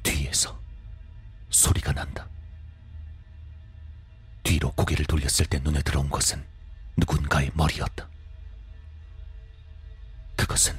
뒤에서 0.03 0.58
소리가 1.51 1.93
난다. 1.93 2.29
뒤로 4.43 4.73
고개를 4.73 5.05
돌렸을 5.05 5.47
때 5.47 5.59
눈에 5.59 5.83
들어온 5.83 6.09
것은 6.09 6.45
누군가의 6.97 7.51
머리였다. 7.55 8.09
그것은 10.37 10.79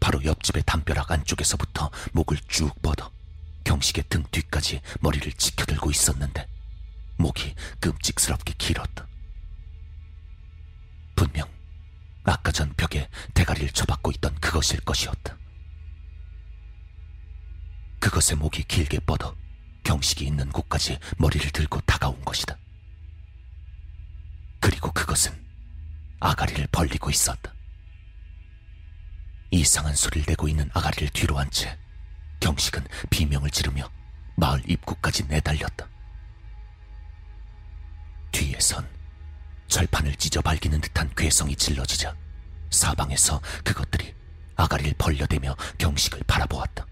바로 0.00 0.24
옆집의 0.24 0.62
담벼락 0.64 1.10
안쪽에서부터 1.10 1.90
목을 2.12 2.38
쭉 2.48 2.80
뻗어 2.80 3.10
경식의 3.64 4.04
등 4.08 4.24
뒤까지 4.30 4.80
머리를 5.00 5.30
지켜들고 5.32 5.90
있었는데 5.90 6.48
목이 7.16 7.54
끔찍스럽게 7.80 8.54
길었다. 8.56 9.06
분명 11.14 11.48
아까 12.24 12.52
전 12.52 12.72
벽에 12.74 13.08
대가리를 13.34 13.70
쳐박고 13.70 14.12
있던 14.12 14.34
그것일 14.36 14.80
것이었다. 14.80 15.36
그것의 17.98 18.38
목이 18.38 18.62
길게 18.62 19.00
뻗어 19.00 19.34
경식이 19.88 20.26
있는 20.26 20.50
곳까지 20.50 20.98
머리를 21.16 21.50
들고 21.50 21.80
다가온 21.80 22.22
것이다. 22.22 22.58
그리고 24.60 24.92
그것은 24.92 25.32
아가리를 26.20 26.66
벌리고 26.70 27.08
있었다. 27.08 27.54
이상한 29.50 29.96
소리를 29.96 30.26
내고 30.28 30.46
있는 30.46 30.68
아가리를 30.74 31.08
뒤로 31.14 31.38
한 31.38 31.48
채 31.50 31.78
경식은 32.40 32.86
비명을 33.08 33.48
지르며 33.50 33.90
마을 34.36 34.62
입구까지 34.68 35.24
내달렸다. 35.24 35.88
뒤에선 38.30 38.86
철판을 39.68 40.16
찢어 40.16 40.42
발기는 40.42 40.82
듯한 40.82 41.10
괴성이 41.16 41.56
질러지자 41.56 42.14
사방에서 42.70 43.40
그것들이 43.64 44.14
아가리를 44.54 44.92
벌려대며 44.98 45.56
경식을 45.78 46.24
바라보았다. 46.26 46.86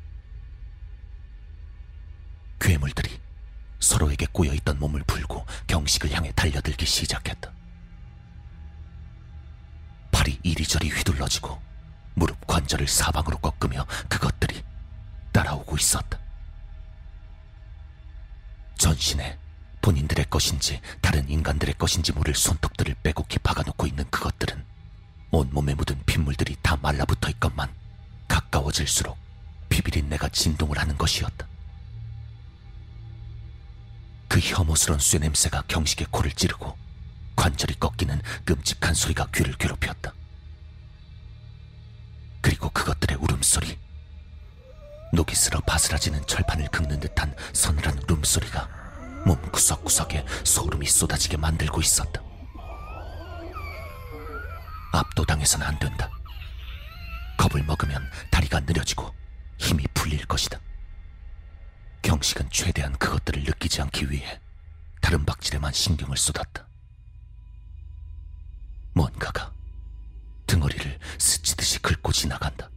괴물들이 2.59 3.21
서로에게 3.79 4.27
꼬여있던 4.33 4.79
몸을 4.79 5.03
풀고 5.07 5.47
경식을 5.67 6.13
향해 6.13 6.33
달려들기 6.35 6.87
시작했다. 6.87 7.53
팔이 10.11 10.41
이리저리 10.43 10.89
휘둘러지고 10.89 11.61
무릎 12.15 12.47
관절을 12.47 12.89
사방으로 12.89 13.39
꺾으며 13.39 13.87
그것들이 14.09 14.65
따라오고 15.33 15.77
있었다. 15.77 16.19
전신에 18.79 19.39
본인들의 19.83 20.27
것인지 20.31 20.81
다른 21.01 21.29
인간들의 21.29 21.75
것인지 21.79 22.13
모를 22.13 22.35
손톱들을 22.35 22.95
빼곡히 23.03 23.39
박아놓고 23.39 23.87
있는 23.87 24.09
그것들은 24.11 24.65
온몸에 25.31 25.75
묻은 25.75 26.03
핏물들이 26.07 26.57
다 26.63 26.77
말라붙어 26.81 27.29
있건만 27.31 27.73
가까워질수록 28.27 29.17
비비린내가 29.69 30.29
진동을 30.31 30.79
하는 30.79 30.97
것이었다. 30.97 31.47
그 34.29 34.41
혐오스런 34.41 34.99
쇠냄새가 34.99 35.65
경식의 35.69 36.09
코를 36.11 36.33
찌르고 36.33 36.77
관절이 37.37 37.75
꺾이는 37.79 38.21
끔찍한 38.45 38.95
소리가 38.95 39.29
귀를 39.35 39.55
괴롭혔다. 39.57 40.13
그리고 42.41 42.71
그것들의 42.71 43.19
울음소리, 43.19 43.79
녹이 45.13 45.35
슬어 45.35 45.61
바스라지는 45.61 46.27
철판을 46.27 46.69
긁는 46.69 47.01
듯한 47.01 47.35
서늘한 47.53 48.03
울음소리가 48.09 48.69
몸 49.27 49.41
구석구석에 49.51 50.25
소름이 50.45 50.87
쏟아지게 50.87 51.37
만들고 51.37 51.81
있었다. 51.81 52.23
압도당해서는 54.93 55.67
안 55.67 55.79
된다. 55.79 56.11
겁을 57.37 57.65
먹으면 57.65 58.03
다리가 58.31 58.61
느려지고 58.61 59.13
힘이 59.59 59.85
풀릴 59.95 60.25
것이다. 60.27 60.61
경식은 62.03 62.51
최대한 62.51 62.97
그것들을 62.99 63.43
느끼지 63.45 63.83
않기 63.83 64.11
위해 64.11 64.41
다른 65.01 65.25
박질에만 65.25 65.73
신경을 65.73 66.17
쏟았다. 66.17 66.67
뭔가가 68.95 69.53
등허리를 70.47 70.99
스치듯이 71.19 71.81
긁고 71.81 72.13
지나간다. 72.13 72.71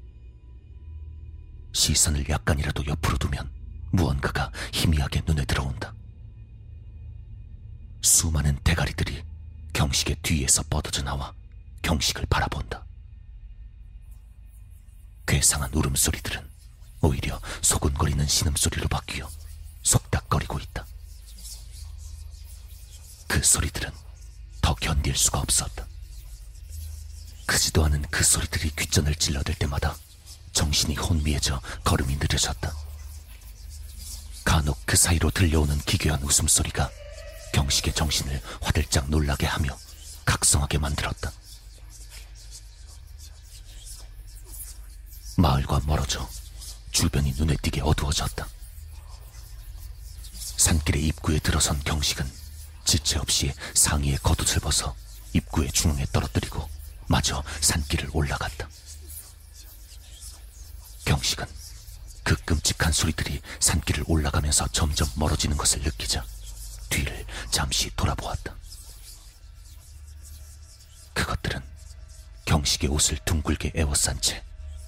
시선을 1.71 2.27
약간이라도 2.27 2.85
옆으로 2.87 3.17
두면 3.17 3.49
무언가가 3.91 4.51
희미하게 4.73 5.21
눈에 5.25 5.45
들어온다. 5.45 5.93
수많은 8.01 8.57
대가리들이 8.63 9.23
경식의 9.73 10.17
뒤에서 10.21 10.63
뻗어져 10.69 11.03
나와 11.03 11.33
경식을 11.81 12.25
바라본다. 12.29 12.85
괴상한 15.25 15.71
울음소리들은 15.73 16.48
오히려 17.01 17.39
소근거리는 17.61 18.27
신음소리로 18.27 18.87
바뀌어 18.87 19.29
속닥거리고 19.83 20.59
있다. 20.59 20.85
그 23.27 23.43
소리들은 23.43 23.91
더 24.61 24.75
견딜 24.75 25.15
수가 25.15 25.39
없었다. 25.39 25.87
크지도 27.45 27.85
않은 27.85 28.03
그 28.11 28.23
소리들이 28.23 28.75
귓전을 28.75 29.15
찔러댈 29.15 29.55
때마다 29.55 29.95
정신이 30.51 30.95
혼미해져 30.95 31.61
걸음이 31.83 32.15
느려졌다. 32.17 32.75
간혹 34.43 34.77
그 34.85 34.97
사이로 34.97 35.31
들려오는 35.31 35.77
기괴한 35.79 36.21
웃음소리가 36.23 36.89
경식의 37.53 37.93
정신을 37.93 38.41
화들짝 38.61 39.09
놀라게 39.09 39.45
하며 39.45 39.77
각성하게 40.25 40.79
만들었다. 40.79 41.31
마을과 45.37 45.81
멀어져 45.85 46.27
주변이 46.91 47.33
눈에 47.37 47.55
띄게 47.61 47.81
어두워졌다. 47.81 48.47
산길의 50.33 51.07
입구에 51.07 51.39
들어선 51.39 51.79
경식은 51.83 52.29
지체 52.83 53.19
없이 53.19 53.53
상의에 53.75 54.17
겉옷을 54.17 54.59
벗어 54.59 54.95
입구의 55.33 55.71
중앙에 55.71 56.05
떨어뜨리고 56.11 56.67
마저 57.07 57.43
산길을 57.61 58.09
올라갔다. 58.13 58.67
경식은 61.05 61.45
그 62.23 62.35
끔찍한 62.45 62.91
소리들이 62.91 63.41
산길을 63.59 64.03
올라가면서 64.07 64.67
점점 64.67 65.07
멀어지는 65.15 65.57
것을 65.57 65.81
느끼자 65.81 66.25
뒤를 66.89 67.25
잠시 67.51 67.89
돌아보았다. 67.95 68.55
그것들은 71.13 71.61
경식의 72.45 72.89
옷을 72.89 73.17
둥글게 73.25 73.71
에워싼 73.75 74.19
채 74.21 74.43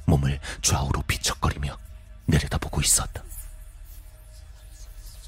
몸을 0.06 0.39
좌우로 0.62 1.04
비척거리며 1.04 1.78
내려다보고 2.26 2.82
있었다. 2.82 3.24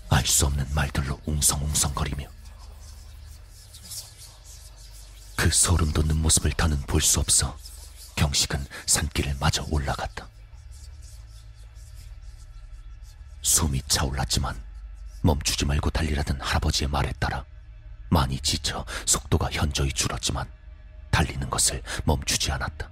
알 0.10 0.26
수 0.26 0.46
없는 0.46 0.68
말들로 0.74 1.20
웅성웅성거리며 1.26 2.28
그 5.36 5.50
소름 5.52 5.92
돋는 5.92 6.18
모습을 6.18 6.52
더는 6.54 6.80
볼 6.84 7.02
수 7.02 7.20
없어 7.20 7.58
경식은 8.16 8.66
산길을 8.86 9.36
마저 9.40 9.66
올라갔다. 9.70 10.28
숨이 13.42 13.82
차올랐지만 13.88 14.62
멈추지 15.22 15.66
말고 15.66 15.90
달리라던 15.90 16.40
할아버지의 16.40 16.90
말에 16.90 17.12
따라 17.20 17.44
많이 18.10 18.40
지쳐 18.40 18.86
속도가 19.06 19.52
현저히 19.52 19.92
줄었지만 19.92 20.50
달리는 21.12 21.50
것을 21.50 21.82
멈추지 22.06 22.52
않았다. 22.52 22.90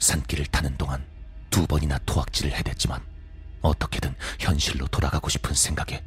산길을 0.00 0.46
타는 0.46 0.76
동안 0.76 1.06
두 1.52 1.66
번이나 1.66 1.98
토악질을 1.98 2.50
해댔지만 2.54 3.04
어떻게든 3.60 4.16
현실로 4.40 4.88
돌아가고 4.88 5.28
싶은 5.28 5.54
생각에 5.54 6.02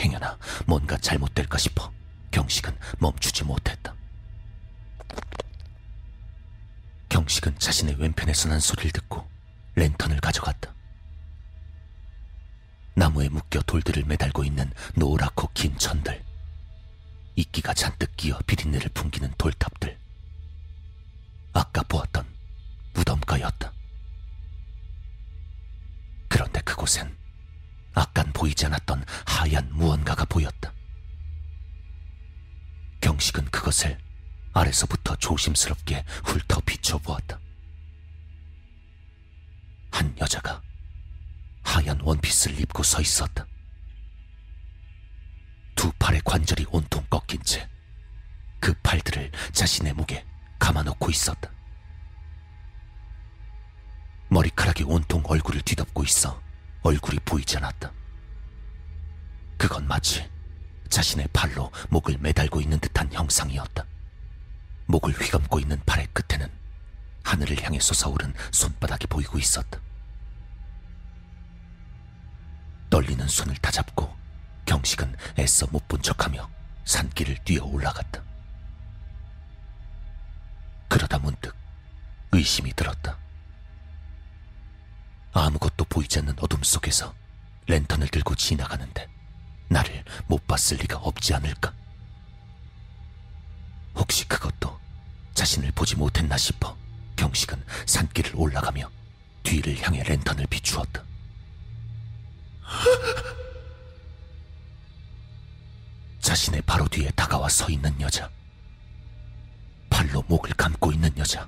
행여나 0.00 0.38
뭔가 0.66 0.96
잘못될까 0.96 1.58
싶어 1.58 1.92
경식은 2.30 2.76
멈추지 2.98 3.44
못했다. 3.44 3.94
경식은 7.10 7.58
자신의 7.58 7.96
왼편에서 8.00 8.48
난 8.48 8.58
소리를 8.58 8.90
듣고 8.90 9.28
랜턴을 9.74 10.18
가져갔다. 10.20 10.74
나무에 12.94 13.28
묶여 13.28 13.60
돌들을 13.60 14.04
매달고 14.04 14.44
있는 14.44 14.72
노랗고 14.94 15.50
긴 15.52 15.76
천들, 15.76 16.24
이끼가 17.36 17.74
잔뜩 17.74 18.16
끼어 18.16 18.38
비린내를 18.46 18.88
풍기는 18.94 19.30
돌탑들, 19.36 19.98
아까 21.52 21.82
보았던 21.82 22.26
무덤가였다. 22.94 23.75
그곳엔 26.66 27.16
아깐 27.94 28.30
보이지 28.34 28.66
않았던 28.66 29.06
하얀 29.26 29.70
무언가가 29.72 30.26
보였다. 30.26 30.70
경식은 33.00 33.46
그것을 33.46 33.98
아래서부터 34.52 35.16
조심스럽게 35.16 36.04
훑어 36.24 36.60
비춰보았다. 36.66 37.40
한 39.90 40.14
여자가 40.18 40.60
하얀 41.62 41.98
원피스를 42.02 42.60
입고 42.60 42.82
서 42.82 43.00
있었다. 43.00 43.46
두 45.74 45.90
팔의 45.98 46.20
관절이 46.24 46.66
온통 46.70 47.06
꺾인 47.08 47.42
채 47.42 47.66
그 48.66 48.74
팔들을 48.82 49.30
자신의 49.52 49.92
목에 49.92 50.24
감아놓고 50.58 51.08
있었다. 51.10 51.50
머리카락이 54.28 54.82
온통 54.82 55.22
얼굴을 55.24 55.60
뒤덮고 55.62 56.02
있어 56.02 56.42
얼굴이 56.86 57.18
보이지 57.24 57.56
않았다. 57.56 57.90
그건 59.58 59.88
마치 59.88 60.30
자신의 60.88 61.26
팔로 61.32 61.72
목을 61.88 62.16
매달고 62.18 62.60
있는 62.60 62.78
듯한 62.78 63.12
형상이었다. 63.12 63.84
목을 64.86 65.12
휘감고 65.14 65.58
있는 65.58 65.80
팔의 65.84 66.06
끝에는 66.12 66.48
하늘을 67.24 67.60
향해 67.64 67.80
솟아오른 67.80 68.32
손바닥이 68.52 69.08
보이고 69.08 69.36
있었다. 69.36 69.80
떨리는 72.88 73.26
손을 73.26 73.56
다잡고 73.56 74.14
경식은 74.64 75.16
애써 75.40 75.66
못 75.72 75.88
본 75.88 76.00
척하며 76.02 76.48
산길을 76.84 77.38
뛰어 77.44 77.64
올라갔다. 77.64 78.22
그러다 80.86 81.18
문득 81.18 81.52
의심이 82.30 82.72
들었다. 82.74 83.18
아무것도 85.42 85.84
보이지 85.84 86.20
않는 86.20 86.34
어둠 86.40 86.62
속에서 86.62 87.14
랜턴을 87.66 88.08
들고 88.08 88.34
지나가는데 88.34 89.08
나를 89.68 90.04
못 90.26 90.46
봤을 90.46 90.76
리가 90.78 90.98
없지 90.98 91.34
않을까? 91.34 91.72
혹시 93.94 94.26
그것도 94.28 94.78
자신을 95.34 95.72
보지 95.72 95.96
못했나 95.96 96.36
싶어 96.36 96.76
경식은 97.16 97.62
산길을 97.86 98.32
올라가며 98.34 98.90
뒤를 99.42 99.80
향해 99.82 100.02
랜턴을 100.02 100.46
비추었다. 100.46 101.04
자신의 106.20 106.62
바로 106.62 106.88
뒤에 106.88 107.10
다가와 107.10 107.48
서 107.48 107.68
있는 107.70 107.98
여자. 108.00 108.28
팔로 109.88 110.22
목을 110.26 110.52
감고 110.54 110.92
있는 110.92 111.16
여자. 111.16 111.46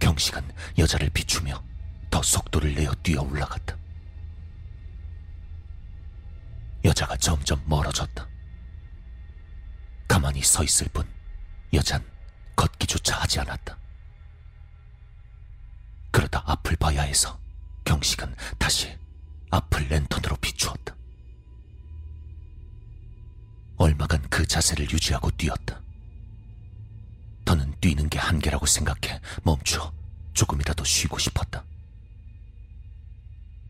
경식은 0.00 0.42
여자를 0.78 1.08
비추며 1.10 1.67
더 2.10 2.22
속도를 2.22 2.74
내어 2.74 2.92
뛰어 3.02 3.22
올라갔다. 3.22 3.76
여자가 6.84 7.16
점점 7.16 7.62
멀어졌다. 7.66 8.26
가만히 10.06 10.42
서 10.42 10.64
있을 10.64 10.88
뿐 10.88 11.06
여잔 11.72 12.04
걷기조차 12.56 13.20
하지 13.20 13.40
않았다. 13.40 13.76
그러다 16.10 16.42
앞을 16.46 16.76
봐야 16.76 17.02
해서 17.02 17.38
경식은 17.84 18.34
다시 18.58 18.96
앞을 19.50 19.88
랜턴으로 19.88 20.36
비추었다. 20.36 20.96
얼마간 23.76 24.22
그 24.28 24.46
자세를 24.46 24.90
유지하고 24.90 25.30
뛰었다. 25.32 25.80
더는 27.44 27.74
뛰는 27.80 28.08
게 28.08 28.18
한계라고 28.18 28.66
생각해 28.66 29.20
멈추어 29.42 29.92
조금이라도 30.32 30.84
쉬고 30.84 31.18
싶었다. 31.18 31.64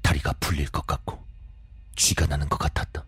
다리가 0.08 0.32
풀릴 0.40 0.66
것 0.70 0.86
같고 0.86 1.22
쥐가 1.94 2.24
나는 2.24 2.48
것 2.48 2.56
같았다. 2.56 3.04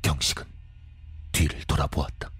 경식은 0.00 0.42
뒤를 1.32 1.62
돌아보았다. 1.64 2.30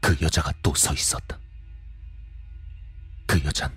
그 0.00 0.16
여자가 0.22 0.52
또 0.62 0.72
서 0.76 0.94
있었다. 0.94 1.36
그 3.26 3.42
여잔 3.44 3.76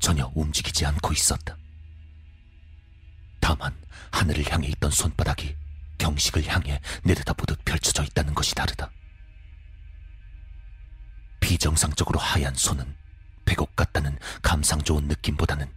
전혀 0.00 0.32
움직이지 0.34 0.86
않고 0.86 1.12
있었다. 1.12 1.54
다만 3.38 3.76
하늘을 4.10 4.50
향해 4.50 4.68
있던 4.68 4.90
손바닥이 4.90 5.54
경식을 5.98 6.46
향해 6.46 6.80
내려다보듯 7.04 7.62
펼쳐져 7.66 8.02
있다는 8.04 8.32
것이 8.32 8.54
다르다. 8.54 8.90
비정상적으로 11.40 12.18
하얀 12.18 12.54
손은 12.54 13.01
백옥 13.52 13.76
같다는 13.76 14.18
감상 14.40 14.80
좋은 14.80 15.08
느낌보다는 15.08 15.70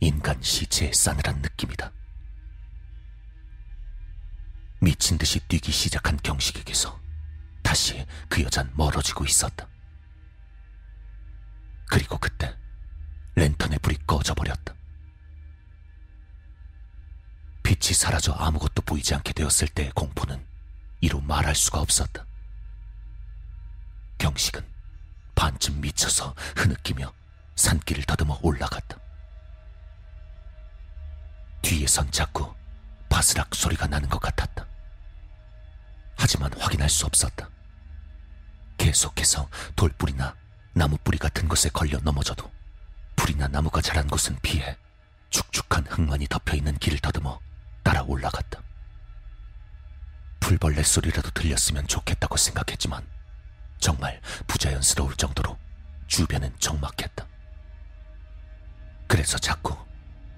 인간 0.00 0.40
시체의 0.40 0.94
싸늘한 0.94 1.42
느낌이다. 1.42 1.92
미친 4.80 5.18
듯이 5.18 5.38
뛰기 5.40 5.70
시작한 5.72 6.16
경식에게서 6.22 6.98
다시 7.62 8.06
그 8.30 8.42
여잔 8.42 8.72
멀어지고 8.74 9.26
있었다. 9.26 9.68
그리고 11.90 12.16
그때 12.16 12.56
랜턴의 13.34 13.78
불이 13.80 13.98
꺼져버렸다. 14.06 14.74
빛이 17.62 17.92
사라져 17.94 18.32
아무것도 18.32 18.82
보이지 18.82 19.14
않게 19.14 19.34
되었을 19.34 19.68
때의 19.68 19.92
공포는 19.92 20.44
이루 21.02 21.20
말할 21.20 21.54
수가 21.54 21.80
없었다. 21.80 22.24
경식은 24.16 24.71
반쯤 25.34 25.80
미쳐서 25.80 26.34
흐느끼며 26.56 27.12
산길을 27.56 28.04
더듬어 28.04 28.38
올라갔다. 28.42 28.98
뒤에선 31.62 32.10
자꾸 32.10 32.52
바스락 33.08 33.54
소리가 33.54 33.86
나는 33.86 34.08
것 34.08 34.18
같았다. 34.18 34.66
하지만 36.16 36.52
확인할 36.58 36.88
수 36.88 37.06
없었다. 37.06 37.48
계속해서 38.78 39.48
돌뿌리나 39.76 40.34
나무뿌리 40.74 41.18
같은 41.18 41.48
것에 41.48 41.68
걸려 41.68 41.98
넘어져도 41.98 42.50
풀이나 43.16 43.46
나무가 43.48 43.80
자란 43.80 44.08
곳은 44.08 44.38
피해 44.42 44.76
축축한 45.30 45.86
흙만이 45.86 46.26
덮여있는 46.28 46.78
길을 46.78 46.98
더듬어 46.98 47.40
따라 47.82 48.02
올라갔다. 48.02 48.60
풀벌레 50.40 50.82
소리라도 50.82 51.30
들렸으면 51.30 51.86
좋겠다고 51.86 52.36
생각했지만 52.36 53.06
정말 53.82 54.20
부자연스러울 54.46 55.16
정도로 55.16 55.58
주변은 56.06 56.54
적막했다. 56.60 57.26
그래서 59.08 59.36
자꾸 59.38 59.76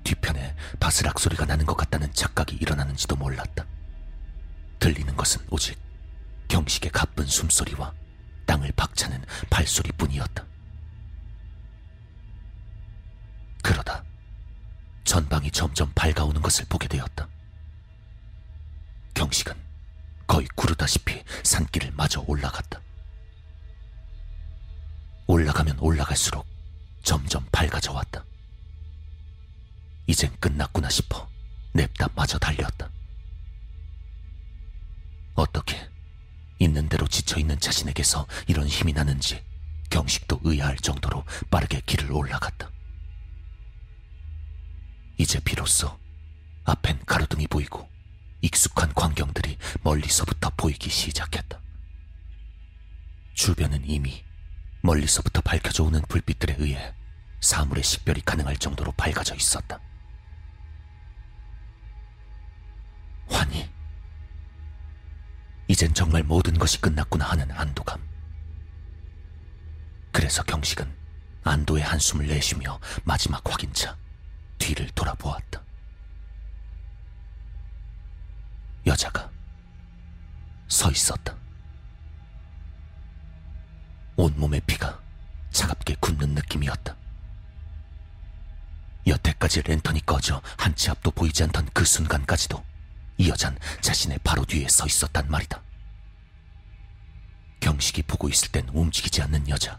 뒤편에 0.03 0.57
바스락 0.81 1.19
소리가 1.19 1.45
나는 1.45 1.67
것 1.67 1.77
같다는 1.77 2.11
착각이 2.15 2.57
일어나는지도 2.57 3.17
몰랐다. 3.17 3.67
들리는 4.79 5.15
것은 5.15 5.47
오직 5.51 5.79
경식의 6.49 6.91
가쁜 6.91 7.27
숨소리와 7.27 7.93
땅을 8.47 8.73
박차는 8.73 9.23
발소리뿐이었다. 9.51 10.47
그러다 13.63 14.05
전방이 15.05 15.51
점점 15.51 15.93
밝아오는 15.95 16.41
것을 16.41 16.65
보게 16.71 16.89
되었다. 16.89 17.29
경식은 19.13 19.55
거의 20.27 20.49
구르다시피 20.55 21.23
산길을 21.43 21.93
마저 21.93 22.25
올라갔다. 22.27 22.81
올라가면 25.27 25.79
올라갈수록 25.81 26.47
점점 27.03 27.47
밝아져 27.51 27.93
왔다. 27.93 28.25
이젠 30.07 30.35
끝났구나 30.39 30.91
싶어 30.91 31.29
냅다 31.73 32.09
마저 32.15 32.39
달렸다. 32.39 32.91
어떻게 35.35 35.77
있는 36.59 36.89
대로 36.89 37.07
지쳐있는 37.07 37.59
자신에게서 37.59 38.27
이런 38.47 38.67
힘이 38.67 38.93
나는지 38.93 39.43
경식도 39.91 40.41
의아할 40.45 40.77
정도로 40.77 41.25
빠르게 41.51 41.81
길을 41.87 42.13
올라갔다. 42.13 42.71
이제 45.19 45.41
비로소 45.41 45.99
앞엔 46.65 47.05
가로등이 47.07 47.47
보이고 47.47 47.89
익숙한 48.41 48.93
광경들이 48.95 49.57
멀리서부터 49.83 50.51
보이기 50.57 50.91
시작했다. 50.91 51.61
주변은 53.35 53.89
이미 53.89 54.24
멀리서부터 54.85 55.41
밝혀져 55.41 55.83
오는 55.85 56.03
불빛들에 56.03 56.57
의해 56.59 56.95
사물의 57.41 57.83
식별이 57.83 58.21
가능할 58.21 58.59
정도로 58.59 58.93
밝아져 58.93 59.35
있었다. 59.35 59.81
환희. 63.29 63.71
이젠 65.69 65.95
정말 65.95 66.23
모든 66.23 66.59
것이 66.59 66.79
끝났구나 66.83 67.31
하는 67.31 67.51
안도감. 67.51 67.99
그래서 70.13 70.43
경식은 70.43 70.95
안도의 71.45 71.83
한숨을 71.83 72.27
내쉬며 72.27 72.79
마지막 73.05 73.43
확인차 73.51 73.97
뒤를 74.59 74.91
돌아보았다. 74.91 75.63
여자가 78.87 79.31
서 80.69 80.91
있었다. 80.91 81.44
온몸의 84.17 84.61
피가 84.67 85.01
차갑게 85.51 85.97
굳는 86.01 86.35
느낌이었다. 86.35 86.97
여태까지 89.07 89.63
랜턴이 89.63 90.07
꺼져 90.07 90.41
한 90.57 90.75
치 90.75 90.91
앞도 90.91 91.11
보이지 91.11 91.43
않던 91.45 91.69
그 91.73 91.85
순간까지도 91.85 92.65
이 93.19 93.29
여잔 93.29 93.57
자신의 93.81 94.19
바로 94.25 94.45
뒤에 94.45 94.67
서 94.69 94.87
있었단 94.87 95.31
말이다. 95.31 95.61
경식이 97.61 98.03
보고 98.03 98.29
있을 98.29 98.49
땐 98.51 98.69
움직이지 98.73 99.23
않는 99.23 99.49
여자. 99.49 99.79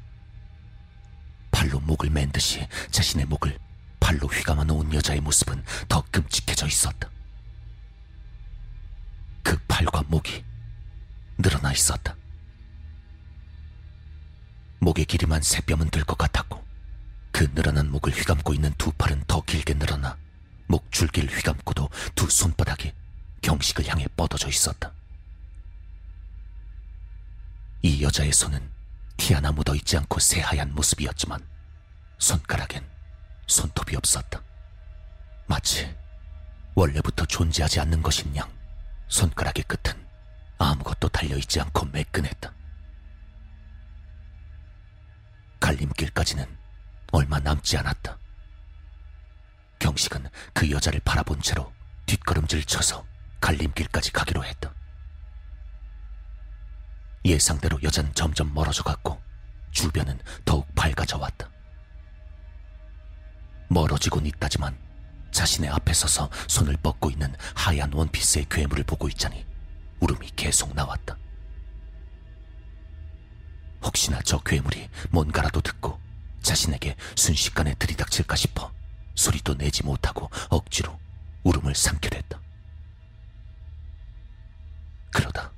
팔로 1.51 1.79
목을 1.81 2.09
맨 2.09 2.31
듯이 2.31 2.67
자신의 2.91 3.25
목을 3.25 3.57
팔로 3.99 4.27
휘감아 4.27 4.63
놓은 4.65 4.93
여자의 4.93 5.21
모습은 5.21 5.63
더 5.87 6.03
끔찍해져 6.11 6.67
있었다. 6.67 7.09
그 9.43 9.57
팔과 9.67 10.03
목이 10.07 10.43
늘어나 11.37 11.71
있었다. 11.71 12.15
목의 14.79 15.05
길이만 15.05 15.41
세 15.41 15.61
뼘은 15.61 15.89
될 15.89 16.03
것 16.05 16.17
같았고 16.17 16.63
그 17.31 17.51
늘어난 17.53 17.89
목을 17.91 18.13
휘감고 18.13 18.53
있는 18.53 18.73
두 18.77 18.91
팔은 18.91 19.23
더 19.27 19.41
길게 19.41 19.73
늘어나 19.75 20.17
목 20.67 20.91
줄기를 20.91 21.29
휘감고도 21.29 21.89
두 22.15 22.29
손바닥이 22.29 22.93
경식을 23.41 23.87
향해 23.87 24.07
뻗어져 24.15 24.47
있었다. 24.47 24.91
이 27.81 28.01
여자의 28.01 28.31
손은 28.31 28.71
티 29.17 29.33
하나 29.33 29.51
묻어 29.51 29.75
있지 29.75 29.97
않고 29.97 30.19
새하얀 30.19 30.73
모습이었지만 30.73 31.45
손가락엔 32.17 32.83
손톱이 33.47 33.95
없었다. 33.95 34.41
마치 35.47 35.93
원래부터 36.73 37.25
존재하지 37.25 37.79
않는 37.81 38.01
것인 38.01 38.35
양 38.35 38.49
손가락의 39.07 39.63
끝은 39.65 39.93
아무것도 40.57 41.09
달려있지 41.09 41.59
않고 41.61 41.85
매끈했다. 41.85 42.51
갈림길까지는 45.65 46.45
얼마 47.11 47.39
남지 47.39 47.75
않았다. 47.77 48.19
경식은 49.79 50.29
그 50.53 50.69
여자를 50.69 50.99
바라본 51.03 51.41
채로 51.41 51.73
뒷걸음질 52.05 52.65
쳐서 52.65 53.03
갈림길까지 53.41 54.11
가기로 54.11 54.45
했다. 54.45 54.71
예상대로 57.25 57.81
여자는 57.81 58.13
점점 58.13 58.53
멀어져 58.53 58.83
갔고 58.83 59.19
주변은 59.71 60.19
더욱 60.45 60.67
밝아져 60.75 61.17
왔다. 61.17 61.49
멀어지곤 63.67 64.27
있다지만 64.27 64.77
자신의 65.31 65.71
앞에 65.71 65.93
서서 65.93 66.29
손을 66.47 66.77
뻗고 66.77 67.09
있는 67.09 67.35
하얀 67.55 67.91
원피스의 67.91 68.45
괴물을 68.51 68.83
보고 68.83 69.07
있자니 69.07 69.43
울음이 69.99 70.29
계속 70.35 70.75
나왔다. 70.75 71.17
혹시나 73.85 74.19
저 74.23 74.39
괴물이 74.39 74.89
뭔가라도 75.11 75.61
듣고 75.61 75.99
자신에게 76.41 76.95
순식간에 77.15 77.75
들이닥칠까 77.75 78.35
싶어 78.35 78.73
소리도 79.15 79.55
내지 79.55 79.83
못하고 79.83 80.29
억지로 80.49 80.99
울음을 81.43 81.75
삼게 81.75 82.09
됐다. 82.09 82.41
그러다 85.11 85.51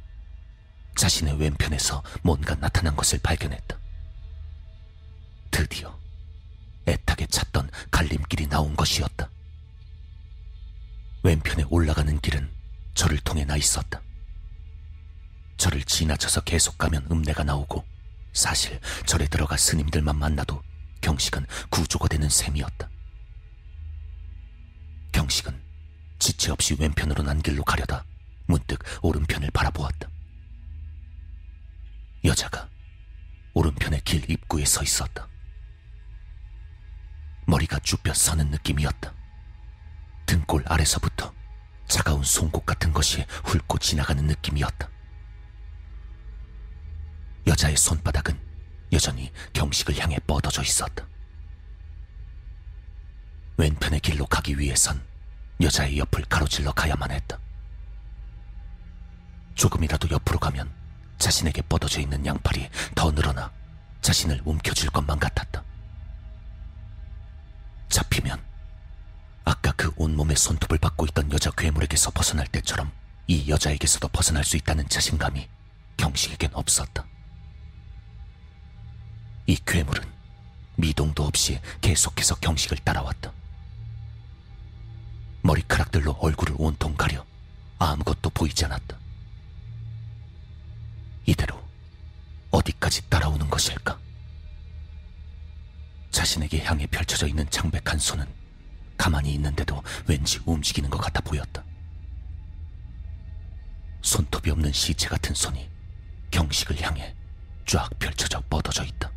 자신의 0.96 1.40
왼편에서 1.40 2.04
뭔가 2.22 2.56
나타난 2.56 2.96
것을 2.96 3.20
발견했다. 3.20 3.80
드디어 5.50 5.98
애타게 6.88 7.28
찾던 7.28 7.70
갈림길이 7.92 8.48
나온 8.48 8.76
것이었다. 8.76 9.30
왼편에 11.24 11.66
올라가는 11.70 12.20
길은 12.20 12.52
저를 12.94 13.20
통해 13.20 13.46
나 13.46 13.56
있었다. 13.58 14.02
저를 15.58 15.84
지나쳐서 15.84 16.42
계속 16.42 16.78
가면 16.78 17.08
음내가 17.10 17.44
나오고 17.44 17.84
사실 18.38 18.80
절에 19.08 19.26
들어가 19.26 19.58
스님들만 19.58 20.16
만나도 20.16 20.62
경식은 21.02 21.48
구조가 21.72 22.08
되는 22.08 22.30
셈이었다. 22.30 22.88
경식은 25.12 25.60
지체 26.20 26.52
없이 26.52 26.78
왼편으로 26.80 27.24
난 27.24 27.42
길로 27.42 27.64
가려다 27.64 28.06
문득 28.46 28.84
오른편을 29.02 29.50
바라보았다. 29.50 30.08
여자가 32.26 32.70
오른편의 33.56 34.02
길 34.02 34.30
입구에 34.30 34.66
서 34.66 34.84
있었다. 34.84 35.28
머리가 37.48 37.80
쭈뼛 37.80 38.16
서는 38.16 38.52
느낌이었다. 38.52 39.16
등골 40.28 40.64
아래서부터 40.68 41.34
차가운 41.88 42.22
송곳 42.22 42.68
같은 42.68 42.94
것이 42.94 43.26
훑고 43.46 43.80
지나가는 43.80 44.24
느낌이었다. 44.28 44.97
여자의 47.48 47.78
손바닥은 47.78 48.38
여전히 48.92 49.32
경식을 49.54 49.98
향해 50.00 50.20
뻗어져 50.28 50.62
있었다. 50.62 51.06
왼편의 53.56 54.02
길로 54.02 54.26
가기 54.26 54.60
위해선 54.60 55.02
여자의 55.62 55.98
옆을 55.98 56.26
가로질러 56.26 56.74
가야만 56.74 57.10
했다. 57.12 57.40
조금이라도 59.56 60.10
옆으로 60.12 60.40
가면 60.40 60.72
자신에게 61.18 61.64
뻗어져 61.64 62.02
있는 62.02 62.24
양팔이 62.26 62.70
더 62.94 63.12
늘어나 63.12 63.52
자신을 64.02 64.42
움켜쥘 64.46 64.92
것만 64.92 65.18
같았다. 65.18 65.64
잡히면 67.90 68.44
아까 69.46 69.72
그 69.72 69.92
온몸의 69.96 70.36
손톱을 70.36 70.78
받고 70.78 71.06
있던 71.08 71.32
여자 71.32 71.50
괴물에게서 71.52 72.12
벗어날 72.12 72.46
때처럼 72.48 72.92
이 73.26 73.50
여자에게서도 73.50 74.08
벗어날 74.10 74.44
수 74.44 74.58
있다는 74.58 74.88
자신감이 74.90 75.48
경식에겐 75.96 76.52
없었다. 76.54 77.06
이 79.48 79.56
괴물은 79.66 80.04
미동도 80.76 81.24
없이 81.24 81.60
계속해서 81.82 82.36
경식을 82.36 82.78
따라왔다. 82.80 83.32
머리카락들로 85.42 86.12
얼굴을 86.20 86.56
온통 86.58 86.96
가려 86.96 87.26
아무것도 87.80 88.30
보이지 88.32 88.66
않았다. 88.66 88.98
이대로 91.26 91.62
어디까지 92.52 93.10
따라오는 93.10 93.50
것일까? 93.50 93.98
자신에게 96.12 96.64
향해 96.66 96.86
펼쳐져 96.88 97.28
있는 97.28 97.50
창백한 97.50 98.00
손은 98.00 98.26
가만히 98.98 99.34
있는데도 99.36 99.82
왠지 100.08 100.40
움직이는 100.46 100.90
것 100.90 100.98
같아 100.98 101.22
보였다. 101.22 101.64
손톱이 104.02 104.52
없는 104.52 104.74
시체 104.74 105.08
같은 105.08 105.34
손이 105.34 105.70
경식을 106.32 106.82
향해 106.82 107.16
쫙 107.66 107.90
펼쳐져 108.00 108.42
뻗어져 108.50 108.84
있다. 108.84 109.12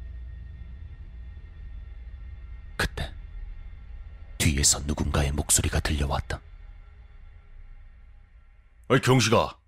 그때 2.81 3.15
뒤에서 4.39 4.81
누군가의 4.87 5.33
목소리가 5.33 5.81
들려왔다. 5.81 6.41
아이, 8.89 8.99
경식아, 9.03 9.59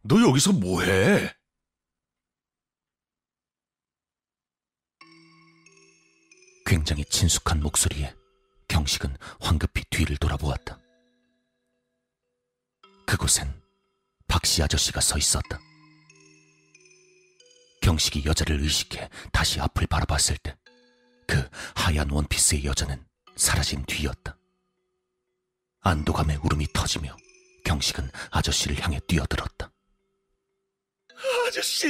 너 0.00 0.22
여기서 0.22 0.52
뭐해? 0.52 1.34
굉장히 6.64 7.04
친숙한 7.04 7.60
목소리에 7.60 8.14
경식은 8.68 9.18
황급히 9.38 9.84
뒤를 9.90 10.16
돌아보았다. 10.16 10.80
그곳엔 13.06 13.62
박씨 14.28 14.62
아저씨가 14.62 15.02
서 15.02 15.18
있었다. 15.18 15.60
경식이 17.82 18.24
여자를 18.24 18.62
의식해 18.62 19.10
다시 19.30 19.60
앞을 19.60 19.86
바라봤을 19.88 20.38
때 20.38 20.56
그 21.26 21.48
하얀 21.74 22.10
원피스의 22.10 22.64
여자는 22.64 23.04
사라진 23.36 23.84
뒤였다. 23.86 24.36
안도감에 25.80 26.36
울음이 26.42 26.66
터지며 26.72 27.16
경식은 27.64 28.10
아저씨를 28.30 28.80
향해 28.82 28.98
뛰어들었다. 29.06 29.70
아저씨! 31.46 31.88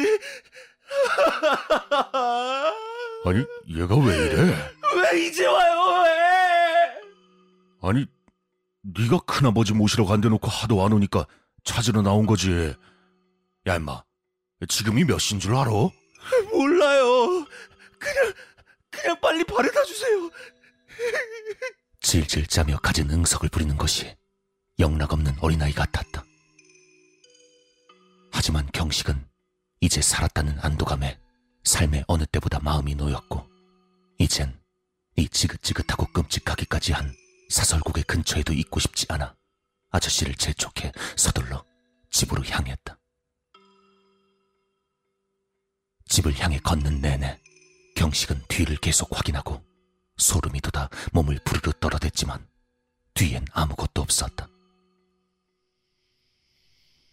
아니, 3.24 3.45
얘가 3.68 3.97
왜 3.97 4.16
이래? 4.16 4.72
왜 4.97 5.26
이제 5.26 5.47
와요? 5.47 6.03
왜? 6.05 7.89
아니, 7.89 8.07
네가 8.82 9.20
큰아버지 9.26 9.72
모시러 9.72 10.05
간데 10.05 10.28
놓고 10.28 10.49
하도 10.49 10.84
안 10.84 10.93
오니까 10.93 11.26
찾으러 11.64 12.03
나온 12.03 12.26
거지. 12.26 12.74
야, 13.66 13.76
임마. 13.76 14.03
지금이 14.68 15.05
몇 15.05 15.18
시인 15.18 15.41
줄 15.41 15.55
알아? 15.57 15.70
몰라요. 16.53 17.45
그냥 17.99 18.32
그냥 19.07 19.20
빨리 19.20 19.44
바래다 19.44 19.84
주세요. 19.84 20.28
질질 22.00 22.48
짜며 22.48 22.76
가진 22.78 23.09
응석을 23.09 23.50
부리는 23.50 23.76
것이 23.76 24.16
영락없는 24.80 25.36
어린아이 25.40 25.72
같았다. 25.72 26.24
하지만 28.32 28.68
경식은 28.72 29.24
이제 29.80 30.02
살았다는 30.02 30.59
안도감에 30.59 31.20
삶의 31.62 32.04
어느 32.09 32.26
때보다 32.26 32.59
마음이 32.59 32.96
놓였고 32.96 33.48
이젠 34.18 34.59
이 35.14 35.28
지긋지긋하고 35.28 36.07
끔찍하기까지 36.07 36.92
한 36.92 37.14
사설국의 37.48 38.02
근처에도 38.04 38.52
있고 38.54 38.80
싶지 38.80 39.07
않아 39.09 39.36
아저씨를 39.90 40.34
재촉해 40.34 40.90
서둘러 41.16 41.64
집으로 42.11 42.44
향했다. 42.44 42.98
집을 46.09 46.36
향해 46.40 46.59
걷는 46.59 47.00
내내 47.00 47.45
경식은 47.97 48.44
뒤를 48.49 48.76
계속 48.76 49.09
확인하고 49.16 49.64
소름이 50.18 50.61
돋아 50.61 50.88
몸을 51.12 51.40
부르르 51.44 51.72
떨어댔지만 51.80 52.47
뒤엔 53.14 53.47
아무것도 53.53 54.03
없었다. 54.03 54.49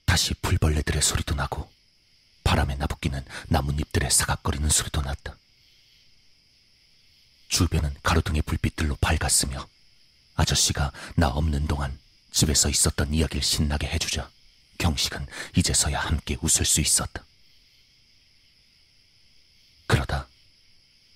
다시 0.06 0.34
풀벌레들의 0.36 1.02
소리도 1.02 1.36
나고 1.36 1.72
바람에 2.44 2.76
나부끼는 2.76 3.26
나뭇잎들의 3.48 4.12
사각거리는 4.12 4.70
소리도 4.70 5.02
났다. 5.02 5.36
주변은 7.48 7.96
가로등의 8.04 8.42
불빛들로 8.42 8.98
밝았으며 9.00 9.66
아저씨가 10.36 10.92
나 11.16 11.30
없는 11.30 11.68
동안 11.68 11.98
집에서 12.32 12.68
있었던 12.70 13.14
이야기를 13.14 13.42
신나게 13.42 13.88
해주자 13.88 14.30
경식은 14.80 15.28
이제서야 15.56 16.00
함께 16.00 16.38
웃을 16.42 16.66
수 16.66 16.82
있었다. 16.82 17.24
그러다 19.88 20.28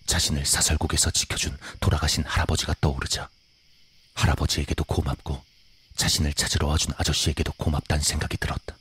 자신을 0.07 0.45
사설국에서 0.45 1.11
지켜준 1.11 1.57
돌아가신 1.79 2.23
할아버지가 2.25 2.75
떠오르자 2.81 3.29
할아버지에게도 4.15 4.83
고맙고 4.85 5.43
자신을 5.95 6.33
찾으러 6.33 6.67
와준 6.67 6.93
아저씨에게도 6.97 7.51
고맙다는 7.53 8.03
생각이 8.03 8.37
들었다. 8.37 8.75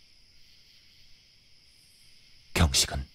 경식은 2.54 3.06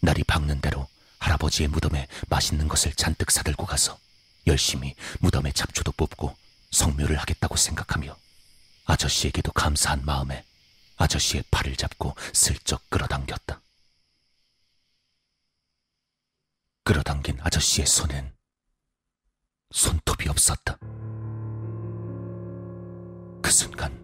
날이 0.00 0.24
밝는 0.24 0.60
대로 0.60 0.88
할아버지의 1.18 1.68
무덤에 1.68 2.06
맛있는 2.28 2.68
것을 2.68 2.94
잔뜩 2.94 3.30
사들고 3.30 3.66
가서 3.66 3.98
열심히 4.46 4.94
무덤에 5.18 5.52
잡초도 5.52 5.92
뽑고 5.92 6.34
성묘를 6.70 7.18
하겠다고 7.18 7.56
생각하며 7.56 8.16
아저씨에게도 8.86 9.52
감사한 9.52 10.04
마음에 10.04 10.44
아저씨의 10.96 11.44
팔을 11.50 11.76
잡고 11.76 12.14
슬쩍 12.32 12.88
끌어당겼다. 12.88 13.60
끌어당긴 16.90 17.38
아저씨의 17.40 17.86
손엔 17.86 18.32
손톱이 19.70 20.28
없었다. 20.28 20.76
그 23.40 23.48
순간 23.52 23.96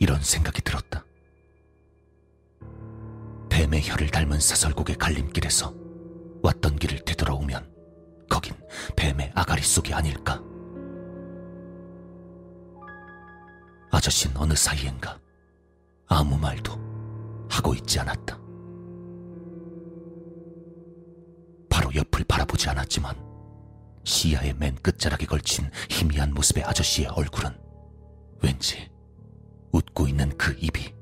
이런 0.00 0.22
생각이 0.22 0.62
들었다. 0.62 1.04
뱀의 3.50 3.86
혀를 3.86 4.08
닮은 4.08 4.40
사설곡의 4.40 4.96
갈림길에서 4.96 5.74
왔던 6.42 6.76
길을 6.76 7.04
되돌아오면 7.04 7.70
거긴 8.30 8.54
뱀의 8.96 9.32
아가리 9.34 9.60
속이 9.60 9.92
아닐까. 9.92 10.42
아저씨는 13.90 14.38
어느 14.38 14.54
사이엔가 14.54 15.20
아무 16.06 16.38
말도 16.38 16.72
하고 17.50 17.74
있지 17.74 18.00
않았다. 18.00 18.43
옆을 21.94 22.24
바라보지 22.24 22.68
않았지만 22.68 23.14
시야의 24.04 24.54
맨 24.54 24.74
끝자락에 24.76 25.26
걸친 25.26 25.70
희미한 25.88 26.34
모습의 26.34 26.64
아저씨의 26.64 27.08
얼굴은 27.08 27.56
왠지 28.42 28.90
웃고 29.72 30.06
있는 30.08 30.36
그 30.36 30.52
입이 30.60 30.94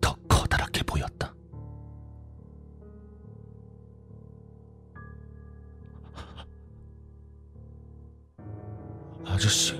더 0.00 0.14
커다랗게 0.28 0.82
보였다. 0.82 1.34
아저씨, 9.24 9.79